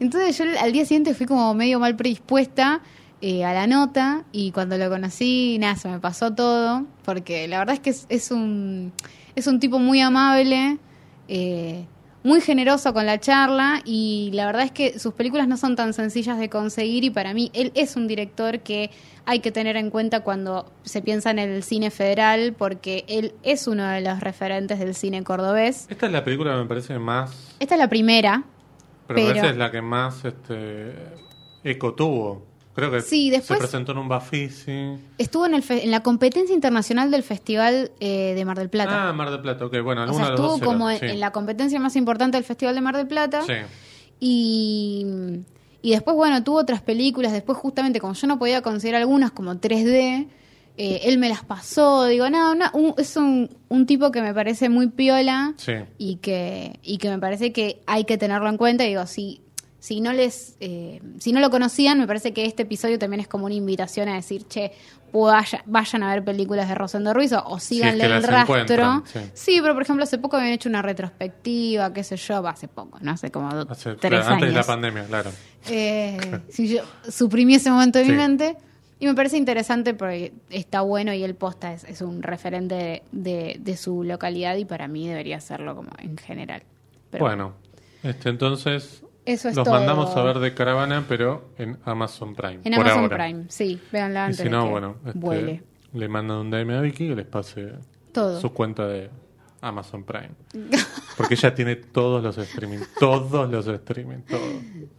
[0.00, 2.80] Entonces yo al día siguiente fui como medio mal predispuesta
[3.24, 7.60] eh, a la nota y cuando lo conocí, nada, se me pasó todo, porque la
[7.60, 8.92] verdad es que es, es un,
[9.36, 10.78] es un tipo muy amable,
[11.28, 11.86] eh,
[12.24, 15.92] muy generoso con la charla y la verdad es que sus películas no son tan
[15.92, 18.90] sencillas de conseguir y para mí él es un director que
[19.24, 23.68] hay que tener en cuenta cuando se piensa en el cine federal porque él es
[23.68, 25.86] uno de los referentes del cine cordobés.
[25.88, 27.54] Esta es la película que me parece más...
[27.60, 28.42] Esta es la primera.
[29.06, 30.92] Pero, me parece es la que más este,
[31.62, 32.50] eco tuvo.
[32.74, 34.96] Creo que sí, después se presentó en un Bafisi.
[35.18, 39.08] Estuvo en, el en la competencia internacional del Festival eh, de Mar del Plata.
[39.08, 39.80] Ah, Mar del Plata, ok.
[39.82, 43.06] Bueno, o sea, estuvo como en, la competencia más importante del Festival de Mar del
[43.06, 43.42] Plata.
[43.42, 43.52] Sí.
[44.20, 45.06] Y,
[45.82, 47.32] y después, bueno, tuvo otras películas.
[47.32, 50.28] Después, justamente, como yo no podía conseguir algunas como 3D,
[50.78, 52.06] eh, él me las pasó.
[52.06, 55.74] Digo, no, no es un, un, tipo que me parece muy piola sí.
[55.98, 58.84] y, que, y que me parece que hay que tenerlo en cuenta.
[58.84, 59.42] Y digo, sí
[59.82, 63.26] si no les eh, si no lo conocían me parece que este episodio también es
[63.26, 64.70] como una invitación a decir che
[65.12, 69.02] vayan a ver películas de Rosendo Ruiz o, síganle el rastro
[69.34, 69.58] sí.
[69.60, 73.10] pero por ejemplo hace poco habían hecho una retrospectiva qué sé yo hace poco no
[73.10, 75.32] hace como tres años antes de la pandemia claro.
[75.68, 76.16] Eh,
[76.48, 78.56] si yo suprimí ese momento de mi mente.
[78.98, 83.56] Y me parece interesante porque está bueno y el posta es, es un referente de,
[83.58, 86.62] de, su localidad y para mí debería serlo como en general.
[87.18, 87.54] bueno,
[88.04, 92.60] este entonces eso es Los mandamos a ver de caravana, pero en Amazon Prime.
[92.64, 93.80] En Amazon Prime, sí.
[93.92, 94.40] Véanla antes.
[94.40, 95.62] Y si no, bueno, este,
[95.92, 97.72] le mandan un DM a Vicky que les pase
[98.40, 99.10] su cuenta de
[99.60, 100.32] Amazon Prime.
[101.16, 104.40] Porque ella tiene todos los streaming, todos los streaming, todo.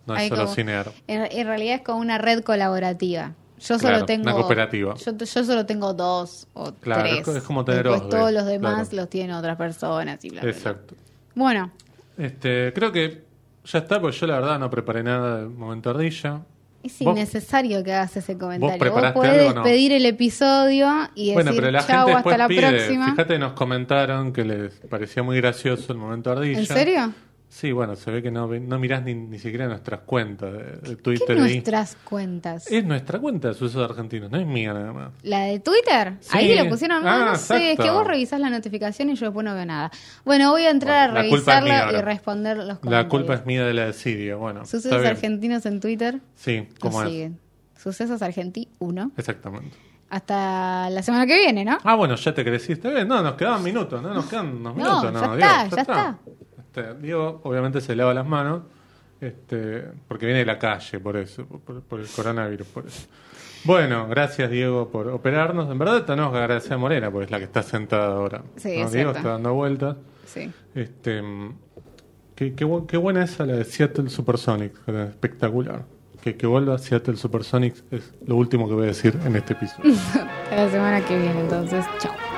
[0.07, 0.91] No es solo cinear.
[1.07, 3.33] En, realidad es como una red colaborativa.
[3.59, 4.23] Yo solo tengo.
[4.23, 4.95] Una cooperativa.
[4.95, 7.27] Yo, yo, solo tengo dos o claro, tres.
[7.27, 10.95] Es como tener todos los demás los tienen otras personas y bla, Exacto.
[11.35, 11.71] Bueno.
[12.17, 13.32] Este, creo que
[13.65, 16.41] ya está, porque yo la verdad no preparé nada del momento ardilla.
[16.83, 18.91] Es innecesario que hagas ese comentario.
[18.91, 22.69] Vos, podés despedir el episodio y decir bueno, pero la chau, gente hasta la pide,
[22.69, 23.11] próxima.
[23.11, 26.59] Fíjate, nos comentaron que les parecía muy gracioso el momento ardilla.
[26.59, 27.13] ¿En serio?
[27.53, 31.27] Sí, bueno, se ve que no, no mirás ni, ni siquiera nuestras cuentas de, Twitter.
[31.27, 32.65] ¿Qué nuestras cuentas?
[32.71, 35.11] Es nuestra cuenta de sucesos argentinos, no es mía nada más.
[35.21, 36.15] ¿La de Twitter?
[36.31, 37.07] Ahí lo pusieron.
[37.07, 39.91] Ah, no sé, es que vos revisás la notificación y yo después no veo nada.
[40.25, 43.03] Bueno, voy a entrar a revisarla y responder los comentarios.
[43.03, 44.65] La culpa es mía de la de bueno.
[44.65, 46.21] ¿Sucesos argentinos en Twitter?
[46.33, 47.09] Sí, ¿cómo es?
[47.09, 47.39] Siguen.
[47.77, 49.11] Sucesos Argenti 1.
[49.15, 49.77] Exactamente.
[50.09, 51.77] Hasta la semana que viene, ¿no?
[51.83, 53.05] Ah, bueno, ya te creciste.
[53.05, 54.11] No, nos quedaban minutos, ¿no?
[54.11, 55.13] Nos quedan unos minutos.
[55.13, 56.19] No, ya, está, ya está.
[56.75, 58.63] Este, Diego obviamente se lava las manos
[59.21, 63.07] este, porque viene de la calle, por eso, por, el coronavirus, por eso.
[63.63, 65.71] Bueno, gracias Diego por operarnos.
[65.71, 68.41] En verdad tenemos que agradecer a Morena, porque es la que está sentada ahora.
[68.57, 69.97] Sí, Diego está dando vueltas.
[70.25, 70.51] Sí.
[70.73, 71.21] Este,
[72.35, 75.85] qué, qué, qué, buena es la de Seattle Supersonics, espectacular.
[76.21, 79.93] Que, que vuelva Seattle Supersonics es lo último que voy a decir en este episodio.
[80.51, 82.32] la semana que viene, entonces, chao.